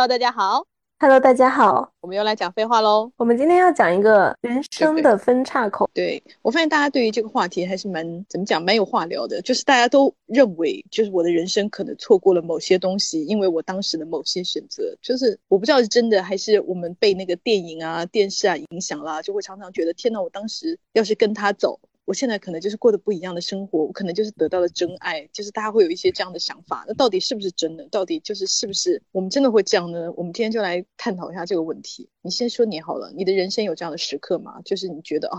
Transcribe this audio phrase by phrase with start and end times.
[0.00, 0.64] Hello，大家好。
[0.98, 3.12] Hello，大家好，我们又来讲废话喽。
[3.18, 5.90] 我们今天要讲一个人生的分岔口。
[5.92, 9.42] 对我发现大家对于这个话题还是蛮怎么讲，蛮有话聊的。
[9.42, 14.96] 就是大家都认为，就是我的人生可能错过了某些东西，因为我当时的某些选择。
[15.02, 21.78] 就是我不知道是真的还是我们被那个电影啊、电视啊影响啦，就会常常觉得，天哪，我当时要是跟他走。
[22.10, 26.84] 我现在可能就是过得不一样的生活，我可能就是得到了真爱，就是大家会有一些这样的想法。
[26.88, 27.86] 那到底是不是真的？
[27.88, 30.10] 到底就是是不是我们真的会这样呢？
[30.16, 32.08] 我们今天就来探讨一下这个问题。
[32.22, 34.60] 你先说你好了，你的人生有这样的时刻吗？
[34.64, 35.38] 就是你觉得啊，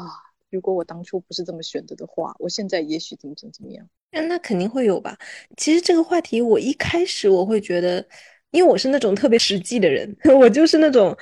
[0.49, 3.85] 如果我当初不是这么选择的话，我现在也许怎么怎么怎么样？
[4.29, 5.17] 那肯定会有吧。
[5.57, 8.07] 其实这个话题，我一开始我会觉得，
[8.51, 11.13] 因为我是那种特别实际的人， 我就是那种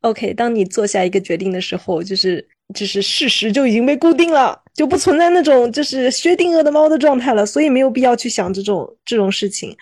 [0.00, 2.48] ，OK，当你做下一个决定的时候，就是。
[2.72, 9.76] 就是事实就已经被固定了，就不存在那种就是薛定谔的猫的状态了，所以没有必要去想这种这种事情。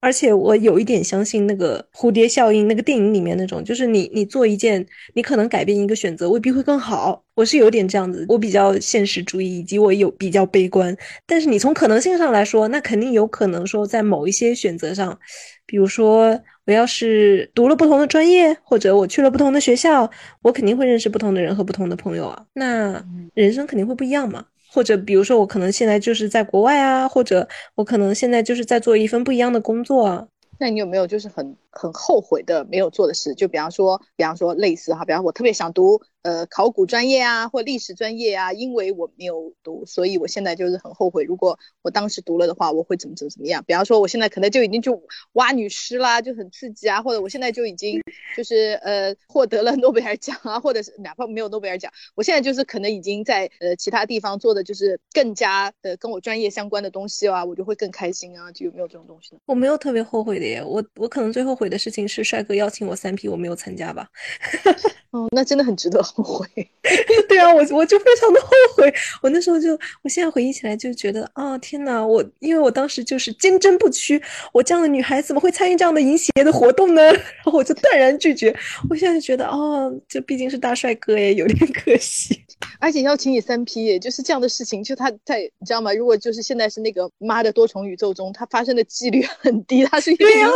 [0.00, 7.24] 而且我有一点相信那个蝴蝶效应，那个电影里面那种，就是你你做一件，你可能改变一个选择未必会更好。
[7.34, 10.94] 我是有点这样子，我比较现实主义，以及我有比较悲观。
[11.26, 15.18] 但是你从可能性上来说，那肯定有可能说在某一些选择上，
[15.64, 20.10] 比如说我要是读了不同的专业，或者我去了不同的学校，
[20.42, 22.46] 我肯定会认识不同的人和不同的朋友啊。
[22.54, 24.44] 那人生肯定会不一样嘛。
[24.72, 30.26] 或者比如说我可能现在就是在国外啊，或者我可能现在就是在做一份不一样的工作啊。
[30.58, 33.34] 那你有没有就是很很后悔的没有做的事？
[33.34, 41.22] 就比方说，比方说类似哈，比方我特别想读呃考古专业啊，或历史专业啊，因为我没有读，所以我现在就是很后悔。
[41.22, 43.62] 如果我当时读了的话，我会怎么怎么怎么样？
[43.66, 45.00] 比方说，我现在可能就已经就
[45.34, 48.00] 挖女尸啦，就很刺激啊，或者我现在就已经
[48.36, 58.50] 就是呃获得了诺贝尔奖啊，或者是哪怕没有诺贝尔奖，我现在就是可能已经在呃其他地方做的就是更加的跟我专业相关的东西啊，我就会更开心啊。
[58.52, 59.40] 就有没有这种东西呢？
[59.46, 64.08] 我没有特别后悔的耶，我我可能最后悔的事情是帅哥邀请我三 P，我没有参加吧。
[65.10, 66.46] 哦，那真的很值得后悔。
[67.28, 68.94] 对啊，我我就非常的后悔。
[69.22, 69.72] 我那时候就，
[70.02, 74.22] 我现在回忆起来就觉得，啊、天哪，我因为我当时就是坚贞不屈，
[74.52, 77.02] 我这样的女孩怎么会参与这样的淫邪的活动呢？
[77.42, 78.54] 然后我就断然拒绝。
[78.88, 82.40] 我现在就觉得，哦，这毕竟是大帅哥耶，有点可惜。
[82.84, 85.90] 而且邀请你三 P 也，就是这样的事情，就他在你知道吗？
[85.94, 90.50] 如果就是现在是那个妈的多重宇宙中，它发生的几率很低，它是一个很远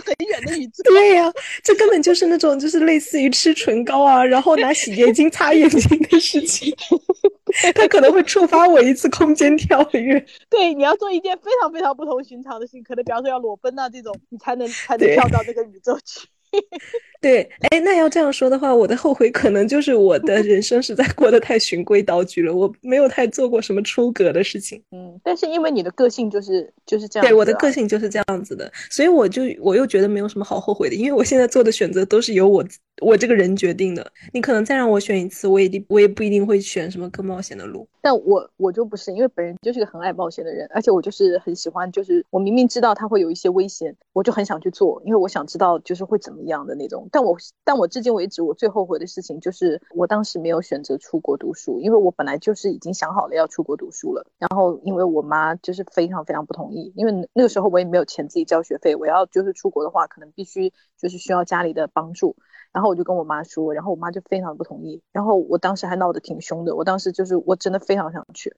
[0.00, 0.82] 很远的宇宙。
[0.82, 1.32] 对呀、
[1.62, 6.74] 这根本就是那种就是类似于吃唇膏啊，然后拿洗洁精擦眼睛的事情。
[7.76, 10.26] 它可能会触发我一次空间跳跃。
[10.50, 16.26] 对，你要做一件非常非常不同寻常的事情，可能比方说要裸奔啊这种，你才能才能跳到那个宇宙去。
[17.20, 24.82] 对，哎，那要这样说的话，我的后悔可能就是我的人生实在过得太循规蹈矩了，我没有太做过什么出格的事情。
[24.90, 32.64] 嗯，但是因为你的个性就是就是这样、啊，对，我的个性就是这样子的，所以我就我又觉得没有什么好后悔的，因为我现在做的选择都是由我
[33.00, 34.12] 我这个人决定的。
[34.32, 37.86] 你可能再让我选一次，我也定我也不一定会选什么更冒险的路。
[38.02, 47.08] 但我我就不是，因为本人就是个很爱冒险的人，而且我就是很喜欢，就是我明明知道他会有一些危险，我就很想去做，因为我想知道就是会怎么样的那种。
[47.12, 62.34] 但我但我至今为止，我最后悔的事情就是我当时没有选择出国读书，因为我本来就是已经想好了要出国读书了，然后因为我妈就是非常非常不同意，因为那个时候我也没有钱自己交学费，我要就是出国的话，可能必须就是需要家里的帮助。
[62.72, 68.54] 然后我就跟我妈说，然后我妈就非常不同意，然后我当时还闹得挺凶的，我当时就是我真的非常想去，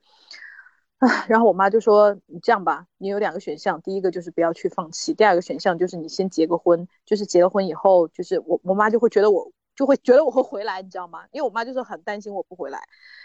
[0.97, 11.25] 啊，然后我妈就说你这样吧，你有两个选项，第一个就是不要去放弃，第二个选项就是你先结个婚，就是结了婚以后，就是我我妈就会觉得我就会觉得我会回来，你知道吗？
[11.31, 12.81] 因为我妈就是很担心我不回来，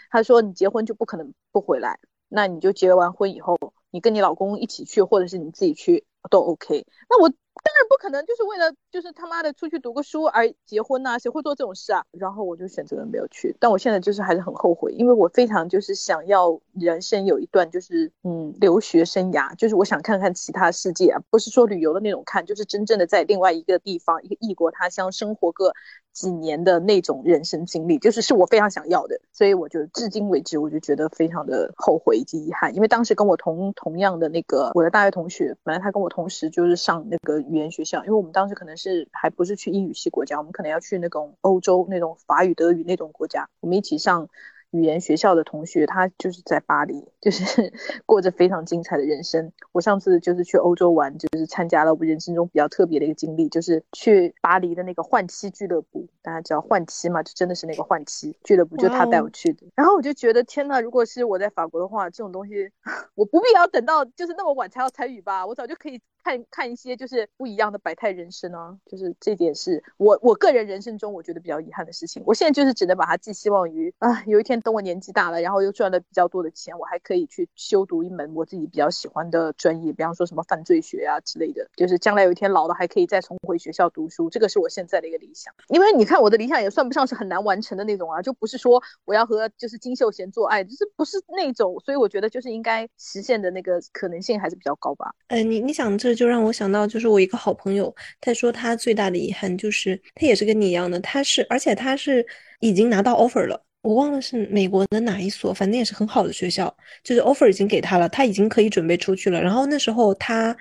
[0.09, 3.57] 她说你结婚就不可能不回来，那你就结完婚以后，
[3.91, 7.31] 你跟你老公一起去，或者是你自己去都 OK，那我。
[7.61, 12.03] 当然不可能，就是为了就是他妈的出去读个书而结婚呐、谁会做这种事啊？
[12.11, 25.73] 然后我就选择了没有去，但我现在就是还是很后悔，因为我非常就是想要人生有一段就是嗯留学生涯，就是我想看看其他世界啊，不是说旅游的那种看，就是真正的在另外一个地方一个异国他乡生活个
[26.13, 37.39] 几年的那种人生经历，就是是我非常想要的，所以我就至今为止我就觉得非常的后悔以及遗憾，因为当时跟我同同样的那个我的大学同学，本来他跟我同时就是上那个。
[37.49, 43.49] 语言学校，因为我们当时可能是还不是去英语系国家，我们可能要去那种欧洲那种法语、德语那种国家。
[43.59, 44.29] 我们一起上
[44.71, 47.73] 语言学校的同学，他就是在巴黎，就是
[48.05, 49.51] 过着非常精彩的人生。
[49.71, 56.07] 我上次就是去欧洲玩，就是参加了我人生中比较特别的一个经历，就是去巴黎的那个换妻俱乐部。
[56.21, 57.23] 大家知道换妻嘛？
[57.23, 59.65] 就真的是那个换妻俱乐部，就他带我去的。
[59.73, 62.69] 然后我就觉得，天呐，如果是我在法国的话，这种东西
[63.15, 72.21] 我不必要等到就是那么晚才要参与吧，我早就可以看看一些就是不一样的百态人生啊，就是这点是我我个人人生中我觉得比较遗憾的事情。
[72.25, 85.53] 我现在就是只能把它寄希望于啊，有一天等我年纪大了，然后又赚了比较多的钱，我还可以去修读一门我自己比较喜欢的专业，比方说什么犯罪学啊之类的，就是将来有一天老了还可以再重回学校读书，这个是我现在的一个理想。
[85.69, 95.13] 因为你看我的理想也算不上是很难完成的那种啊，就不是说我要和就是金秀贤做爱，就是不是那种，所以我觉得就是应该实现的那个可能性还是比较高吧。
[95.27, 102.25] 呃，你你想这就让我想到，就是我一个好朋友，他说他最大的遗憾就是他也是跟你一样的，他是而且他是
[102.59, 109.41] 已经拿到 offer 了，我忘了是美国的哪一所，反正也是很好的学校，就是 offer 已经给他了，他已经可以准备出去了。
[109.41, 110.55] 然后那时候他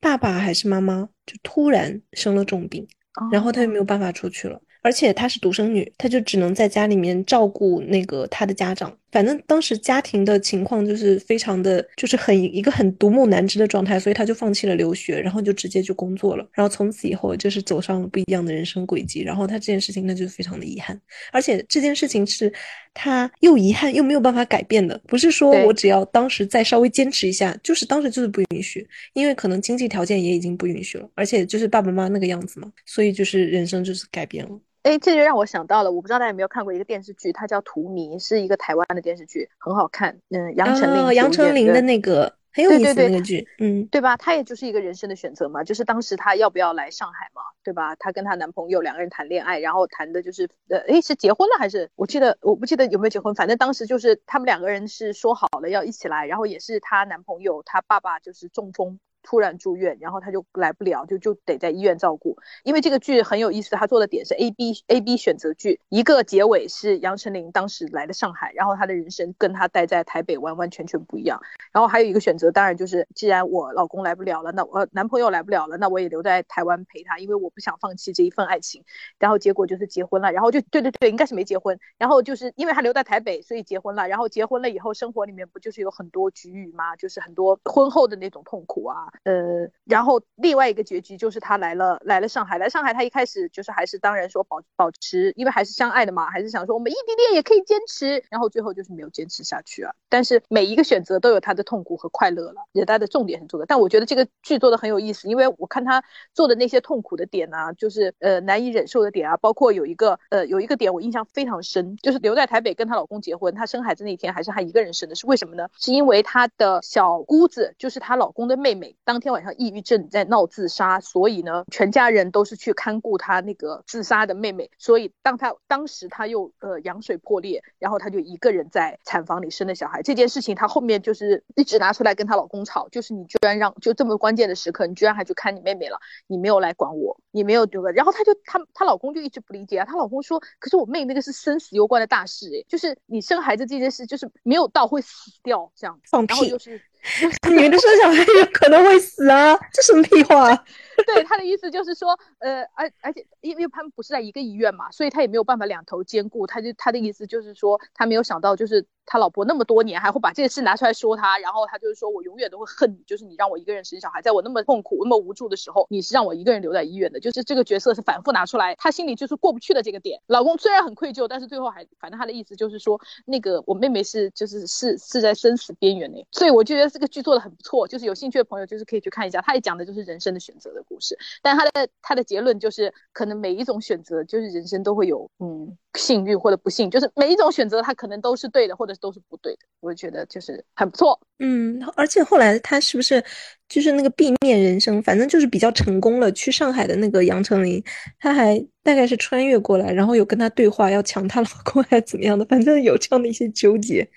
[0.00, 2.86] 爸爸还是妈妈就突然生了重病，
[3.32, 4.60] 然后他就没有办法出去了。
[4.84, 8.92] 而且她是独生女，她就只能在家里面照顾那个她的家长。
[9.12, 16.48] 反正当时家庭的情况就是非常的，就是很一个很独木难支的状态，所以他就放弃了留学，然后就直接去工作了。
[16.52, 19.22] 然后从此以后就是走上了不一样的人生轨迹。
[19.22, 20.98] 然后他这件事情那就非常的遗憾，
[21.30, 22.52] 而且这件事情是
[22.94, 34.58] 他又遗憾又没有办法改变的，不是说我只要当时再稍微坚持一下，就是当时就是不允许，因为可能经济条件也已经不允许了，而且就是爸爸妈妈那个样子嘛，所以就是人生就是改变了。
[34.82, 40.18] 哎，这就让我想到了，我不知道大家有没有看过一个电视剧，它叫《荼蘼》，是一个台湾的电视剧，很好看。
[40.30, 44.16] 嗯，杨丞琳，杨丞琳的那个很有意思的那个剧，嗯，对吧？
[44.16, 47.94] 她也就是一个人生的选择嘛，就是当时她要不要来上海嘛，对吧？
[47.94, 51.88] 她跟她男朋友两个人谈恋爱，然后谈的就是呃，哎，是结婚了还是？
[51.94, 58.98] 我记得我不记得有没有结婚，反正当时就是他们两个人是说好了要一起来，然后也是她男朋友她爸爸就是中风。
[59.22, 62.36] 突然住院，然后他就来不了，就就得在医院照顾。
[62.64, 71.40] 因为这个剧很有意思，他做的点是 A B A B 选择剧，一个结尾是杨丞琳当时来的上海，然后他的人生跟他待在台北完完全全不一样。
[71.72, 78.84] 然后还有一个选择，当然就是既然我老公来不了了，那我男朋友来不了了，那我也留在台湾陪他，因为我不想放弃这一份爱情。
[79.18, 81.78] 然后结果就是结婚了，然后就对对对，应该是没结婚。
[81.98, 84.08] 然后就是因为他留在台北，所以结婚了。
[84.08, 86.96] 然后结婚了以后，生活里面不就是有很多局域吗？
[86.96, 89.11] 就是很多婚后的那种痛苦啊。
[89.24, 99.92] 呃，然后另外一个结局就是他来了，来了上海，来上海，他一开始就是还是当然说保保持，因为还是相爱的嘛，还是想说我们异地恋也可以坚持，然后最后就是没有坚持下去啊。
[100.08, 103.66] 但是每一个选择都有他的痛苦和快乐了，也他的重点很重要。
[103.66, 106.02] 但我觉得这个剧做的很有意思，因为我看他
[106.34, 115.68] 做的那些痛苦的点啊，就是呃难以忍受的点啊，包括有一个呃有一个点我印象非常深，就是留在台北跟她老公结婚，她生孩子那天还是她一个人生的，是为什么呢？
[115.78, 119.52] 是因为她的小姑子就是她老公的妹妹，当天晚上。
[119.58, 124.70] 抑郁症在闹自杀，所以呢，全家人都是去看顾他那个自杀的妹妹。
[124.78, 130.02] 所以当他当时他又呃羊水破裂，然后他就一个人在产房里生了小孩。
[130.02, 137.92] 这件事情她后面就是一直拿出来跟她老公吵，就是你居然让就这么关键的时刻，你居然还去看你妹妹了，你没有来管我，你没有这个。
[137.92, 146.80] 然后她就她她老公就一直不理解啊，她老公说，可是我妹那个是生死攸关的大事哎，就是你生孩子这件事就是没有到会死掉这样，放屁，就是。
[147.50, 150.54] 女的生小孩有可能会死啊， 这什么屁话？
[151.06, 156.46] 对他的意思就是说，呃，而而且因为他们不是在一个医院嘛，所以他也没有办法两头兼顾。
[156.46, 170.20] 他就他的意思就是说，他没有想到就是他老婆那么多年还会把这个事拿出来说他，然后他就是说我永远都会恨你，就是你让我一个人生小孩，在我那么痛苦、那么无助的时候，你是让我一个人留在医院的，就是这个角色是反复拿出来，他心里就是过不去的这个点。
[170.28, 181.72] 老公虽然很愧疚，但是最后还反正他的意思就是说，那个我妹妹是就是是是在生死边缘内，所以我就觉得这个剧做的很不错，就是有兴趣的朋友就是可以去看一下，他也讲的就是人生的选择的故事，但他的。
[181.72, 189.58] 他他的结论就是，可能每一种选择，就是人生都会有，嗯，幸运或者不幸，就是每一种选择，他可能都是对的，或者都是不对的。
[189.80, 193.22] 我觉得就是很不错，嗯，而且后来他是不是
[193.68, 196.30] 就是那个避面人生，反正就是比较成功了。
[196.32, 197.82] 去上海的那个杨丞琳，
[198.18, 204.08] 他还大概是穿越过来，然后有跟他对话，要抢她老公还是怎么样的，反正有这样的一些纠结。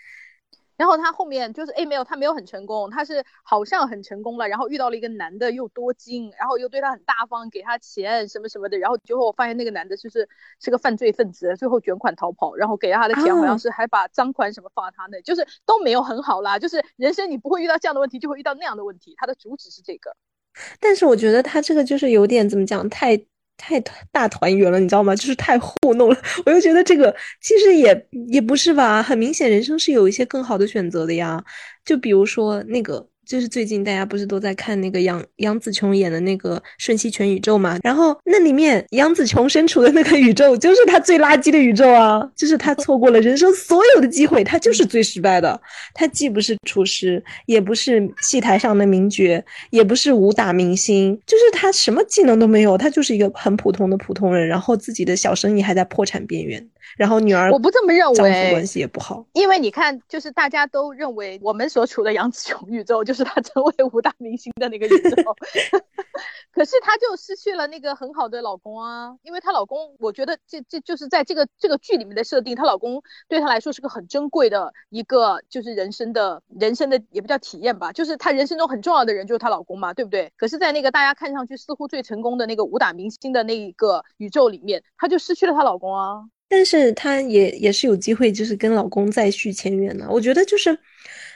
[0.78, 10.28] 然后他后面就是哎没有，他没有很成功，他是好像很成功了，然后遇到了一个男的又多金，然后又对他很大方，给他钱什么什么的，然后最后发现那个男的就是
[10.60, 20.16] 是个犯罪分子，最后卷款逃跑，然后给了他的钱好像是还把赃款什么放在他那，就是都没有很好啦，就是人生你不会遇到这样的问题，就会遇到那样的问题，他的主旨是这个，
[20.80, 23.26] 但是我觉得他这个就是有点怎么讲太。
[23.58, 23.80] 太
[24.12, 25.16] 大团圆了，你知道吗？
[25.16, 26.18] 就是太糊弄了。
[26.46, 31.44] 我又觉得这个其实也也不是吧，很明显人生是有一些更好的选择的呀。
[31.84, 37.78] 就比如说那个就是最近大家不是都在看那个杨杨紫琼演的那个《瞬息全宇宙》嘛？
[37.84, 42.22] 然后那里面杨紫琼身处的那个宇宙就是她最垃圾的宇宙啊！
[42.36, 45.60] 就是她错过了人生所有的机会，她就是最失败的。
[45.94, 54.46] 她既不是厨师，也不是戏台上的名角，也不是武打明星，就是她什么技能都没有，她就是一个很普通的普通人。
[54.48, 56.66] 然后自己的小生意还在破产边缘。
[56.98, 59.26] 然后女儿，我不这么认为，丈夫关系也不好。
[59.34, 65.16] 因为你看，就是大家都认为我们所处的杨紫琼宇宙就是她成为武打明星的那个宇宙，
[66.52, 69.16] 可是她就失去了那个很好的老公啊。
[69.24, 80.32] 因为她老公，我觉得这这就是在这个这个剧里面的设定，她老公对她来说是个很珍贵的一个，就是人生的人生的也不叫体验吧，就是她人生中很重要的人就是她老公嘛，对不对？
[80.38, 86.24] 可是，在那个大家看上去似乎最成功的那个武打明星的那一个宇宙里面，她就失去了她老公啊。
[86.48, 90.08] 但是她也也是有机会，就是跟老公再续前缘的。
[90.10, 90.78] 我觉得就是。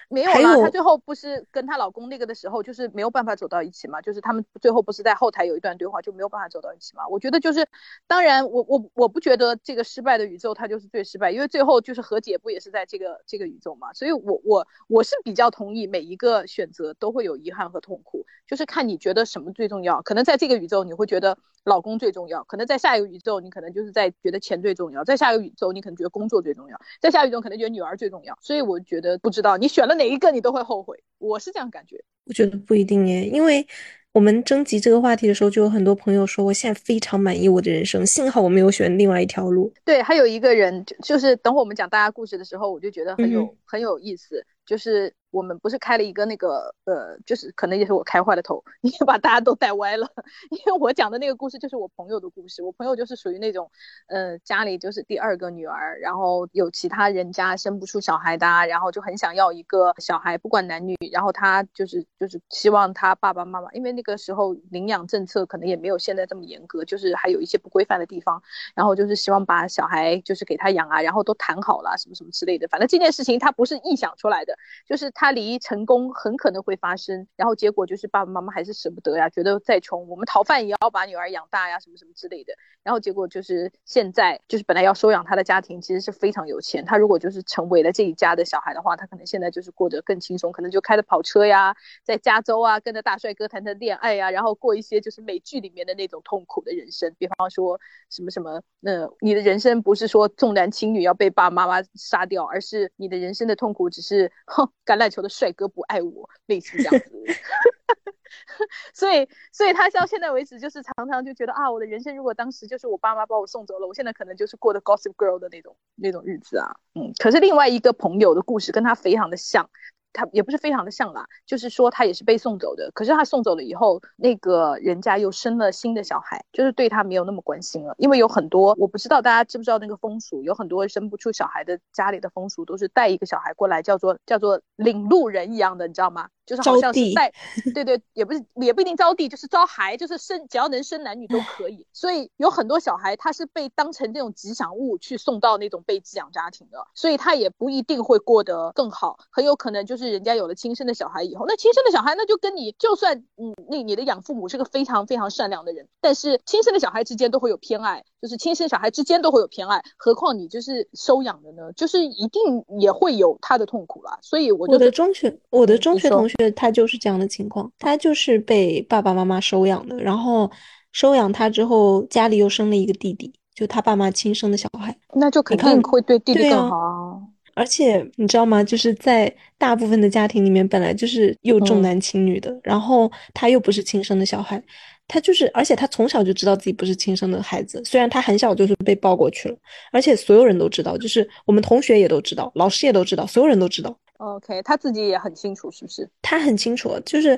[0.10, 7.08] 没有了，她最后不是跟她老公那个的时候，就是没有办法走到一起嘛，就是他们最后不是在后台有一段对话，就没有办法走到一起嘛。
[7.08, 7.66] 我觉得就是，
[8.08, 13.94] 当然我我我不觉得这个失败的宇宙它就是最失败，因为最后就是和解不也是在这个这个宇宙嘛。
[13.94, 20.02] 所以我我我是比较同意每一个选择都会有遗憾和痛苦，就是看你觉得什么最重要。
[20.02, 21.38] 可能在这个宇宙你会觉得
[21.70, 28.38] 老公最重要，可能在下一个宇宙你可能就是在觉得钱最重要，在下一个宇宙你可能觉得工作最重要，在下一个宇宙可能觉得女儿最重要。
[28.42, 29.96] 所以我觉得不知道你选了。
[29.96, 32.04] 哪一个你都会后悔，我是这样感觉。
[32.26, 33.66] 我觉得不一定耶，因为
[34.12, 39.72] 我们征集这个话题的时候，就有很多朋友说，我现在非常满意我的人生，幸好我没有选另外一条路。
[39.86, 45.14] 对，还有一个人，就是等会我们讲大家故事的时候，我就觉得很有很有意思，就是。
[45.32, 50.08] 我们不是开了一个那个呃，就是可能也是我开坏了头， 你把大家都带歪了。
[50.50, 53.70] 因为我讲的那个故事就是我朋友的故事，我朋友就是属于那种，
[54.08, 68.42] 呃，家里就是第二个女儿，然后有其他人家生不出小孩的，然后就很想要一个小孩，不管男女，然后他就是就是希望他爸爸妈妈，因为那个时候领养政策可能也没有现在这么严格，就是还有一些不规范的地方，
[68.74, 74.58] 然后就是希望把小孩就是给他养啊，然后都谈好了什么什么之类的，反正这件事情他不是臆想出来的，
[74.88, 75.12] 就是。
[75.20, 82.54] 他离成功很可能会发生，然后结果就是爸爸妈妈还是舍不得呀，觉得再穷，我们讨饭也要把女儿养大呀，什么什么之类的。
[82.84, 97.78] 然后结果就是现在就是本来要收养他的家庭其实是非常有钱，他如果就是成为了这一家的小孩的话，他可能现在就是过得更轻松，可能就开着跑车呀，在加州啊跟着大帅哥谈谈恋爱呀，然后过一些就是美剧里面的那种痛苦的人生，比方说
[98.10, 105.09] 什么什么，那你的人生不是说重男轻女要被爸爸妈妈杀掉，而是你的人生的痛苦只是哼橄榄。
[105.10, 107.12] 求的帅哥不爱我，类似这样子，
[108.94, 117.14] 所以，所以他到现在为止，就是常常就觉得啊，我的人生如果当时就是我爸妈把我送走了，我现在可能就是过的 Gossip Girl 的那种那种日子啊，嗯。
[117.18, 119.70] 可是另外一个朋友的故事跟他非常的像。
[120.14, 122.90] 他也不是非常的像啦，就是说他也是被送走的。
[122.94, 127.94] 可是他送走了以后，那个人家又生了新的小孩，就是对他没有那么关心了。
[127.98, 136.30] 因为有很多我不知道大家知不知道那个风俗，有很多生不出小孩的家里的风俗都是带一个小孩过来，叫做叫做领路人一样的，你知道吗？
[136.50, 137.32] 就是好像是带，
[137.74, 141.86] 对对，也不是也不一定招娣，就是招孩，就是生只要能生男女都可以。
[141.94, 150.10] 所以有很多小孩他是被当成这种吉祥物去送到那种被寄养家庭的，所以他也不一定会过得更好，很有可能就是。
[150.10, 161.72] 人家有了亲生的小孩以后，那亲生的小孩那就跟你，就算嗯，那你的养父母是个非常非常善良的人，但是亲生的小孩之间都会有偏爱，就是亲生小孩之间都会有偏爱，何况你就是收养的呢？
[161.74, 164.18] 就是一定也会有他的痛苦啦。
[164.24, 170.50] 所以我我的中学我的中学同学他就是这样的情况，他就是被爸爸妈妈收养的，然后
[170.92, 177.18] 收养他之后，家里又生了一个弟弟，就他爸妈亲生的小孩，那就肯定会对弟弟更好啊。
[177.56, 178.64] 而且你知道吗？
[178.64, 182.58] 就是在大部分的家庭里面，本来就是又重男轻女的。
[182.64, 184.64] 然后他又不是亲生的小孩，
[185.10, 187.82] 他就是，而且他从小就知道自己不是亲生的孩子。
[187.84, 189.58] 虽然他很小就是被抱过去了，
[189.92, 193.94] 而且所有人都知道，就是我们同学也都知道，老师也都知道，所有人都知道。
[194.20, 196.10] OK，他自己也很清楚，是不是？
[196.22, 197.38] 他很清楚，就是。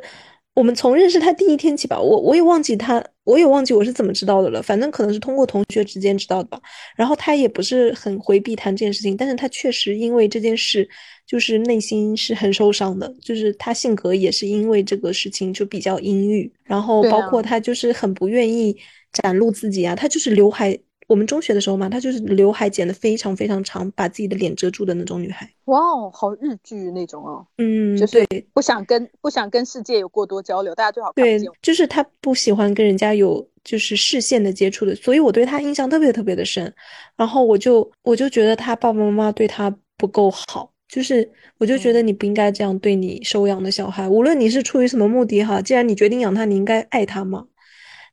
[0.54, 4.62] 我们从认识他第一天起吧，我我也忘记他，我也忘记我是怎么知道的了。
[4.62, 6.60] 反正可能是通过同学之间知道的吧。
[6.94, 10.88] 然后他也不是很回避谈这件事情，但是他确实因为这件事，
[11.26, 13.16] 就是内心是很受伤的。
[13.22, 18.76] 就是他性格也是因为这个事情就比较阴郁，然后包括他就是很不愿意
[19.14, 20.78] 展露自己啊，他就是刘海。
[21.12, 25.52] 我们中学的时候嘛，她就是刘海剪得非常非常长，把自己的脸遮住的那种女孩。
[25.66, 27.46] 哇哦，好日剧那种哦。
[27.58, 36.74] 嗯，就是不想跟不想跟世界有过多交流，大家最好对，就是她不喜欢跟人家有就是视线的接触的，所以我对她印象特别特别的深。
[37.18, 40.72] 然后我就我就觉得她爸爸妈妈对她不够好。
[40.88, 47.48] 就是我就觉得你不应该这样对你收养的小孩，无论你是出于什么目的哈，既然你决定养他，你应该爱他嘛。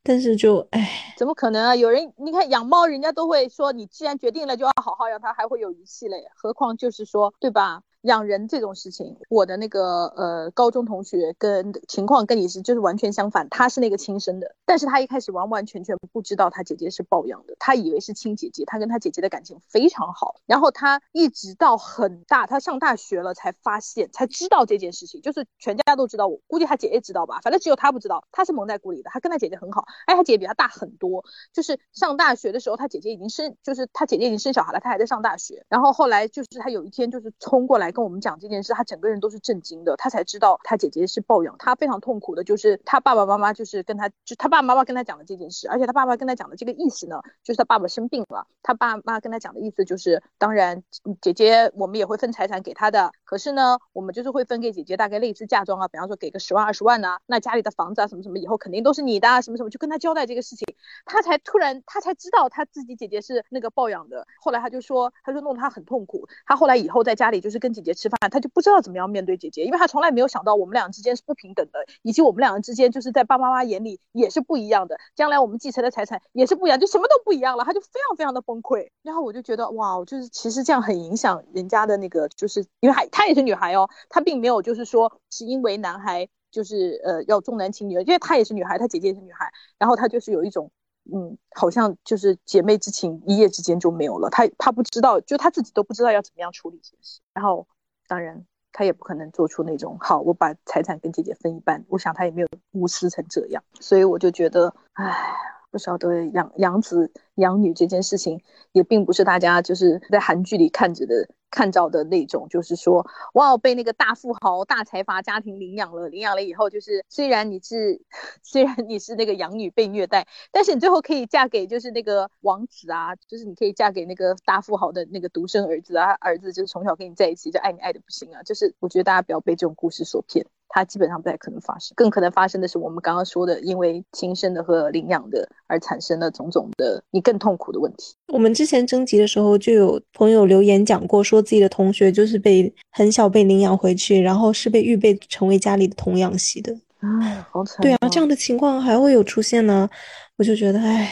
[0.09, 1.77] 但是就唉，怎么可能啊？
[1.77, 6.25] 有人你看养猫，人家都会说，你既然决定了，就要好好养它，还会有遗弃嘞。
[6.35, 7.83] 何况就是说，对吧？
[8.09, 38.73] 养人这种事情，我的那个呃高中同学跟情况跟你是就是完全相反，他是那个亲生的，但是他一开始完完全全不知道他姐姐是抱养的，他以为是亲姐姐，他跟他姐姐的感情非常好，然后他一直到很大，他上大学了才发现才知道这件事情，就是全家都知道，我估计他姐姐知道吧，反正只有他不知道，他是蒙在鼓里的，他跟他姐姐很好，哎，他姐姐比他大很多，就是上大学的时候，他姐姐已经生，就是他姐姐已经生小孩了，他还在上大学，然后后来就是他有一天就是冲过来跟我们讲这件事。
[38.73, 50.85] 他整个人都是震惊的，他才知道他姐姐是抱养，他非常痛苦的，就是他爸爸妈妈就是跟他，就他爸爸妈妈跟他讲的这件事，而且他爸爸跟他讲的这个意思呢，就是他爸爸生病了，他爸妈跟他讲的意思就是，当然
[51.21, 60.67] 姐姐我们也会分财产给他的，可是呢，我们就是会分给姐姐大概类似嫁妆啊，比方说给个十万二十万呐，那家里的房子啊什么什么以后肯定都是你的啊，什么什么就跟他交代这个事情，
[61.07, 69.39] 他才突然他才知道他自己姐姐是那个抱养的，后来他就说，他就弄得他很痛苦，他后来以后在家里就是跟姐姐吃饭，他就不知道怎么样面对。
[69.39, 78.89] 姐姐，因为她从来没有想到我们俩之间是不平等的，以及我们两个之间就是在爸爸妈妈眼里也是不一样的，将来我们继承的财产也是不一样，就什么都不一样了，她就非常非常的崩溃。
[79.05, 90.71] 然后我就觉得哇，就是其实这样很影响人家的那个，就是因为还她也是女孩哦，她并没有就是说是因为男孩就是呃要重男轻女，因为她也是女孩，她姐姐也是女孩，然后她就是有一种
[91.13, 97.19] 嗯，好像就是姐妹之情一夜之间就没有了，她她不知道，就她自己都不知道要怎么样处理这件事。
[97.35, 97.67] 然后
[98.07, 98.47] 当然。
[98.71, 101.85] 他也不可能做出那种好，我把财产跟姐姐分一半。
[101.89, 105.35] 我想他也没有无私成这样，所以我就觉得，唉，
[105.71, 111.29] 不晓得养养子养女这件事情，也并不是大家就是在韩剧里看着的。
[111.51, 118.03] 看到的那种，就是说，哇，被那个大富豪、大财阀家庭领养了，领养了以后，就是虽然你是，
[118.45, 130.45] 虽然你是那个养女被虐待，但是你最后可以嫁给就是那个王子啊，就是你可以嫁给那个大富豪的那个独生儿子啊，儿子就是从小跟你在一起，就爱你爱的不行啊，就是我觉得大家不要被这种故事所骗。
[130.69, 138.15] 它基本上不太可能发生，更可能发生的是我们刚刚说的，因为亲生的和领养的而产生了种种的你更痛苦的问题。
[138.29, 146.77] 我们之前征集的时候，就有朋友留言讲过，说自己的同学就是被很小被领养回去，然后是被预备成为家里的童养媳的。
[147.01, 147.79] 唉，好惨。
[147.81, 149.89] 对啊，这样的情况还会有出现呢？
[150.37, 151.11] 我就觉得，唉，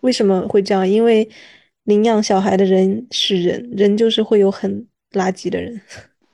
[0.00, 0.86] 为什么会这样？
[0.88, 1.28] 因为
[1.84, 5.80] 领养小孩的人是人，人就是会有很垃圾的人。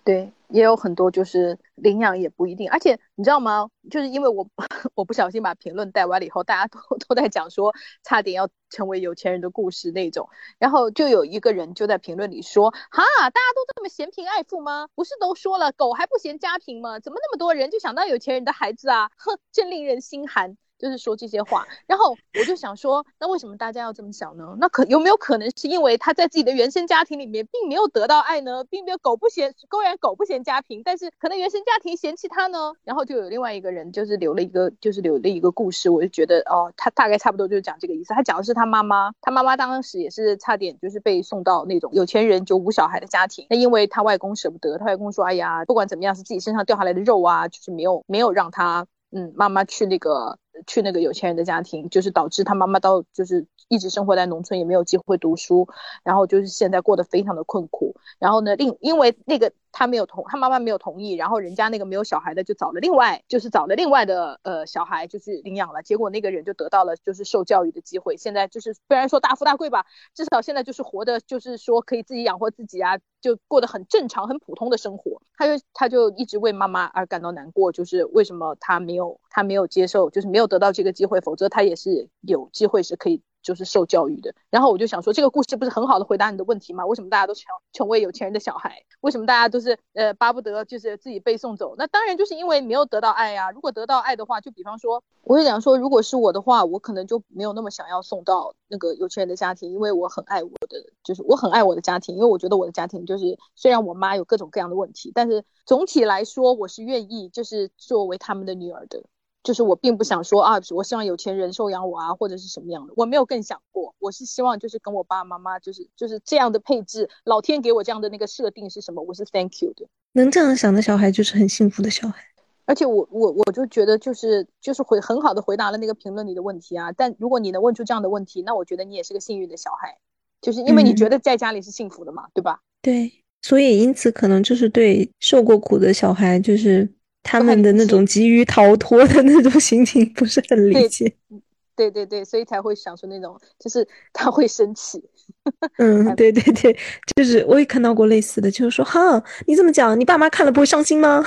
[0.02, 0.30] 对。
[0.52, 3.68] 也有很多就是领养也不一定，而且你知道吗？
[3.90, 4.46] 就是因为我
[4.94, 14.88] 我不小心把评论带歪了以后，大家都 都在讲说差点要成为有钱人的故事那种，然后就有一个人就在评论里说，哈，大家都这么嫌贫爱富吗？
[14.94, 17.00] 不是都说了狗还不嫌家贫吗？
[17.00, 19.10] 怎么那么多人就想到有钱人的孩子啊？
[19.16, 20.56] 哼，真令人心寒。
[20.82, 24.56] 就是说这些话，然后我就想说，那为什么大家要这么想呢？
[24.58, 28.64] 那可有没有可能是因为他在自己的原生家庭里面并没有得到爱呢？
[28.64, 32.72] 并没有狗不嫌，公然狗不嫌家贫，但是可能原生家庭嫌弃他呢？
[32.82, 38.12] 然后就有另外一个人就是留了一个，就是留了一个故事，我就觉得哦，他大概差不多就是讲这个意思。
[38.12, 48.84] 他讲的是他妈妈，他妈妈当时也是差点就是被送到那种有钱人就无小孩的家庭，那因为他外公舍不得，他外公说，哎呀，不管怎么样是自己身上掉下来的肉啊，就是没有没有让他。
[49.14, 55.68] 嗯，妈妈去那个去那个有钱人的家庭，就是导致他妈妈到就是一直生活在农村，也没有机会读书，
[56.02, 57.94] 然后就是现在过得非常的困苦。
[58.18, 68.16] 然后呢，另因为那个他没有同他妈妈没有同意，然后人家那个没有小孩的就找了另外就是找了另外的呃小孩就是领养了，结果那个人就得到了就是受教育的机会。
[68.16, 72.98] 现在就是虽然说大富大贵吧，至少现在就是活的就是说可以自己养活自己啊。
[73.22, 83.22] 就过得很正常、很普通的生活，他就他就一直为妈妈而感到难过，就是为什么他没有他没有接受，就是没有有得到这个机会，否则他也是有机会是可以。
[83.42, 86.86] 就是受教育的，然后我就想说，这个故事不是很好的回答你的问题吗？
[86.86, 88.84] 为什么大家都成成为有钱人的小孩？
[89.00, 91.74] 为什么大家都是呃巴不得就是自己被送走？
[91.76, 93.50] 那当然就是因为没有得到爱呀。
[93.50, 109.02] 如果得到爱的话，就比方说，我就想说，如果是我的话，我可能就没有那么想要送到那个有钱人的家庭，因为我很爱我的，就是我很爱我的家庭，因为我觉得我的家庭就是虽然我妈有各种各样的问题，但是总体来说，我是愿意就是作为他们的女儿的。
[109.42, 113.94] 就是我并不想说啊，我希望有钱人收养我啊，或者是什么样的，我没有更想过。
[113.98, 119.86] 我是希望就是跟我爸爸妈妈就是就是这样的配置，老天给我这样的那个设定是什么，我是 thank you 的。
[120.12, 122.22] 能这样想的小孩就是很幸福的小孩。
[122.64, 126.92] 而且我我我就觉得就是就是回很好的回答了那个评论里的问题啊。
[126.92, 129.98] 但如果你能问出这样的问题，那我觉得你也是个幸运的小孩，
[130.40, 132.60] 就是因为你觉得在家里是幸福的嘛，对吧？
[132.80, 133.12] 对。
[133.44, 136.88] 所以因此可能就是对受过苦的小孩，就是
[137.22, 141.16] 他们的那种急于逃脱的那种心情不是很理解。
[141.74, 145.02] 对对对，所以才会想出那种，就是他会生气。
[145.78, 146.78] 嗯，对对对，
[147.16, 151.24] 就是我也看到过类似的，就是说，哈，你这么讲，你爸妈看了不会伤心吗？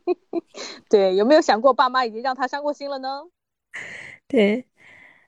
[0.90, 3.22] 对，有没有想过爸妈已经让他伤过心了呢？
[4.28, 4.66] 对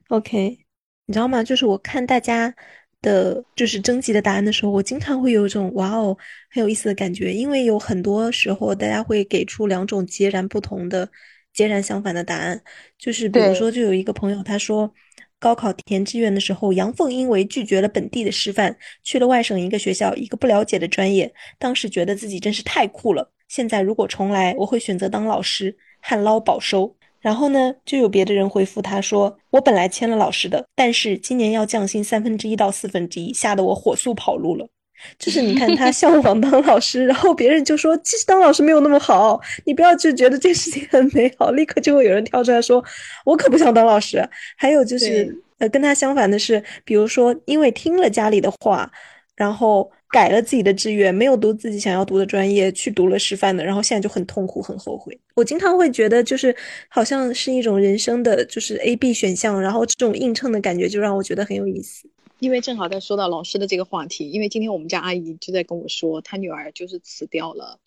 [0.08, 0.58] ，OK，
[1.06, 1.42] 你知道吗？
[1.42, 2.54] 就是我看大家
[3.02, 6.16] 的，就是征集的答案的时候，我经常会有一种哇哦，
[6.50, 11.08] 很有意思的感觉，因为有很多时候大家会给出两种截然不同的。
[11.54, 12.62] 截然相反的答案，
[12.96, 14.92] 就是比如说，就有一个朋友他说，
[15.40, 23.28] 高考填志愿的时候，杨凤因为拒绝了本地的师范，去了外省一个学校，一个不了解的专业，当时觉得自己真是太酷了。
[23.48, 26.94] 现在如果重来，我会选择当老师，旱涝保收。
[27.20, 34.66] 然后呢，就有别的人回复他说，我本来签了老师的，但是今年要降薪三分之一到四分之一，吓得我火速跑路了。
[35.16, 42.85] 就是你看他向往当老师，然后别人就说其实当老师没有那么好，你不要就觉得这事情很美好，立刻就会有人跳出来说，
[43.24, 44.28] 我可不想当老师。
[44.57, 48.90] 还有就是呃跟他相反的是，比如说因为听了家里的话，
[49.37, 55.18] 然后改了自己的志愿，没有读自己想要读的专业，去读了师范的，然后现在就很痛苦很后悔。
[55.34, 56.54] 我经常会觉得就是
[56.88, 62.08] 好像是一种人生的就是 A B 选项，然后这种映衬的感觉就让我觉得很有意思。
[62.38, 67.78] 因为正好在说到老师的这个话题，因为今天我们家阿姨就在跟我说，她女儿就是辞掉了。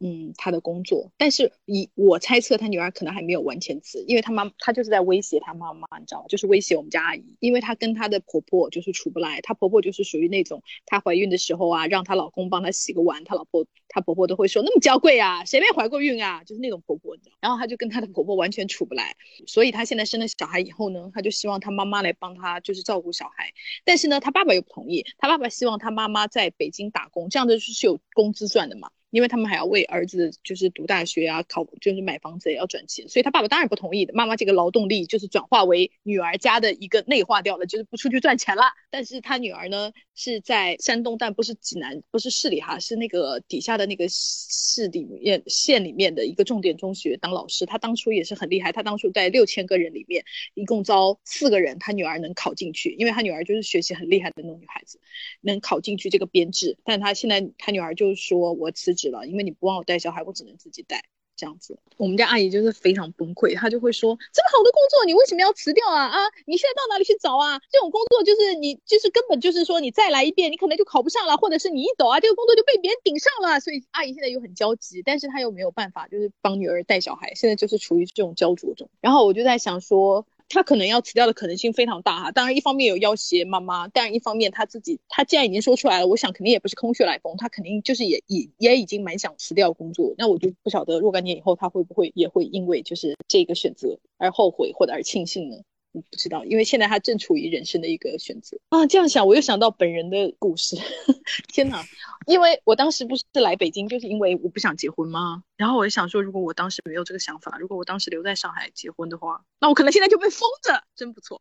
[0.00, 6.26] 嗯，他的工作，但是以我猜测，他女儿可能还没有完全辞，因为他妈，他就是在威胁他妈妈，你知道吗？
[6.28, 16.42] 就是威胁我们家阿姨，因为她跟她的婆婆就是处不来，她婆婆就是属于那种，她怀孕的时候啊，让她老公帮她洗个碗，她老婆，她婆婆都会说那么娇贵啊，谁没怀过孕啊？
[16.44, 17.36] 就是那种婆婆，你知道。
[17.40, 19.14] 然后她就跟她的婆婆完全处不来，
[19.46, 23.52] 所以她现在生了小孩以后呢，她就希望她妈妈来帮她，就是照顾小孩。
[23.84, 28.90] 但是呢，她爸爸又不同意，她爸爸希望她妈妈在北京打工，这样的就是有工资赚的嘛。
[29.14, 34.12] 因为他们还要为儿子就是读大学啊，考就是买房子也要赚钱，所以他爸爸当然不同意的。
[34.12, 38.64] 妈妈这个劳动力就是转化为女儿家的一个内化掉了，就是不出去赚钱了。
[38.90, 47.64] 但是他女儿呢是在山东，但不是济南，不是市里哈，是那个底下的那个市里面县里面的一个重点中学当老师。
[47.64, 50.24] 他当初也是很厉害，他当初在六千个人里面
[50.54, 54.98] 一共招四个人，他女儿能考进去，因为他女儿就是学习很厉害的那种女孩子，
[55.40, 56.76] 能考进去这个编制。
[56.84, 59.04] 但他现在他女儿就说我辞职。
[59.04, 61.04] 了，因为你不帮我带小孩，我只能自己带，
[61.36, 61.78] 这样子。
[61.96, 66.06] 我们家阿姨就是非常崩溃，她就会说：这么好的工作，你为什么要辞掉啊？
[66.06, 67.60] 啊，你现在到哪里去找啊？
[67.70, 73.60] 这种工作就是你就是根本就是说你再来一遍，你可能就考不上了，或者是你一走啊，这个工作就被别人顶上了。
[73.60, 78.88] 所以阿姨现在又很焦急，但是她又没有办法，就是帮女儿带小孩，现在就是处于这种焦灼中。
[79.00, 80.26] 然后我就在想说。
[80.48, 95.56] 他可能要辞掉的可能性非常大哈，当然一方面有要挟妈妈，但一方面他自己，他既然已经说出来了，我想肯定也不是空穴来风，他肯定就是也也也已经蛮想辞掉工作，那我就不晓得若干年以后他会不会也会因为就是这个选择而后悔或者而庆幸呢？
[95.94, 98.84] 我不知道，因为现在他正处于人生的一个选择啊。
[98.86, 100.76] 这样想，我又想到本人的故事。
[101.46, 101.84] 天哪！
[102.26, 105.44] 因为我当时不是来北京，就是因为我不想结婚吗？
[105.56, 110.82] 然后我就想说，如果我当时没有这个想法，如果我当时留在上海结婚的话，那我可能现在就被封着。
[110.96, 111.40] 真不错。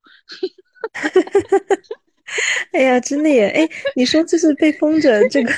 [2.72, 3.48] 哎呀，真的耶！
[3.50, 5.54] 哎，你说就是被封着，这个，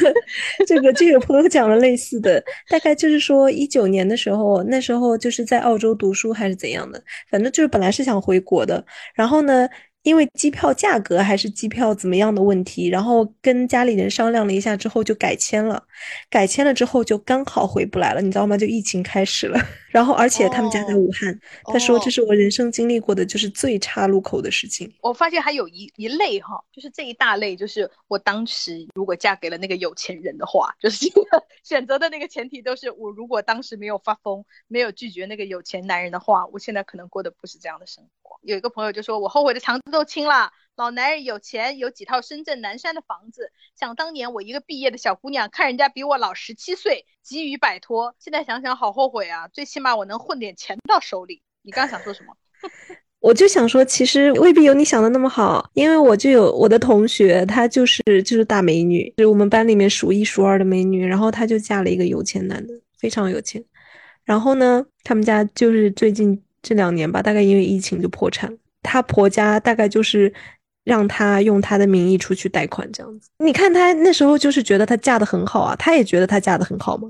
[0.67, 8.83] 这个就有朋友讲了类似的，大概就是说一九年的时候，那时候就是在澳洲读书还是怎样的，反正就是本来是想回国的，
[9.15, 9.67] 然后呢。
[10.05, 15.83] 因为机票价格还是机票怎么样的问题，然后跟家里人商量了一下之后就改签了，
[16.29, 18.55] 改签了之后就刚好回不来了，你知道吗？
[18.55, 21.37] 就疫情开始了， 然后而且他们家在武汉，
[21.73, 24.93] 他说这是我人生经历过的就是最岔路口的事情。
[25.01, 31.07] 我发现还有一一类哈，就是这一大类，就是我当时如果嫁给了那个有钱人的话，就是
[31.63, 38.24] 选择的那个前提都是我如果当时没有发疯，没有拒绝那个有钱男人的话，我现在可能过的不是这样的生活。
[38.41, 40.51] 有一个朋友就说：“我后悔的肠子都青了。
[40.75, 43.51] 老男人有钱，有几套深圳南山的房子。
[43.79, 48.13] 想当年我一个毕业的小姑娘，看人家比我老十七岁，急于摆脱。
[48.19, 49.47] 现在想想好后悔啊！
[49.47, 51.41] 最起码我能混点钱到手里。
[51.63, 52.33] 你刚想说什么？
[53.21, 55.67] 我就想说，其实未必有你想的那么好。
[55.73, 61.05] 因为我就有我的同学，她就是就是大美女，是我们班里面数一数二的美女。
[61.05, 63.63] 然后她就嫁了一个有钱男的，非常有钱。
[64.25, 68.57] 然后呢，他们家就是最近。”这两年吧，大概因为疫情就破产了。
[68.81, 70.33] 她婆家大概就是
[70.83, 73.29] 让她用她的名义出去贷款这样子。
[73.37, 77.07] 你看她那时候就是觉得她嫁的很好啊，她也觉得她嫁的很好嘛。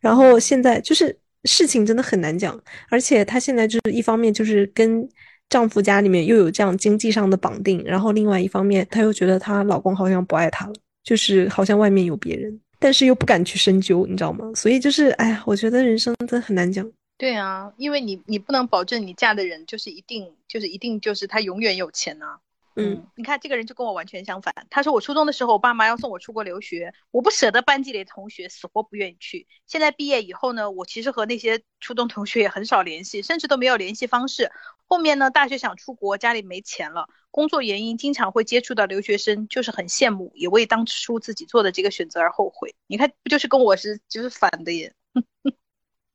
[0.00, 5.08] 然后现在就是事情真的很难讲，而且她现在就是一方面就是跟
[5.48, 10.72] 丈夫家里面又有这样经济上的绑定，然后另外一方面她又觉得她老公好像不爱她了，
[11.04, 12.60] 就是好像外面有别人。
[12.80, 14.44] 但是又不敢去深究，你知道吗？
[14.54, 16.88] 所以就是，哎呀，我觉得人生真的很难讲。
[17.18, 22.38] 对啊，因为你你不能保证你嫁的人就是一定就是一定就是他永远有钱呐。
[22.76, 24.54] 嗯，你看这个人就跟我完全相反。
[24.70, 29.48] 他说我初中的时候，我爸妈要送我出国留学，我不舍得班级里的同学，死活不愿意去。
[29.66, 34.52] 现在毕业以后呢，我其实和那些初中同学也很少联系，甚至都没有联系方式。
[34.86, 42.76] 后面呢，大学想出国，家里没钱了，工作原因经常会接触到留学生，就是很羡慕，也为当初自己做的这个选择而后悔。
[42.86, 44.94] 你看，不就是跟我是就是反的耶？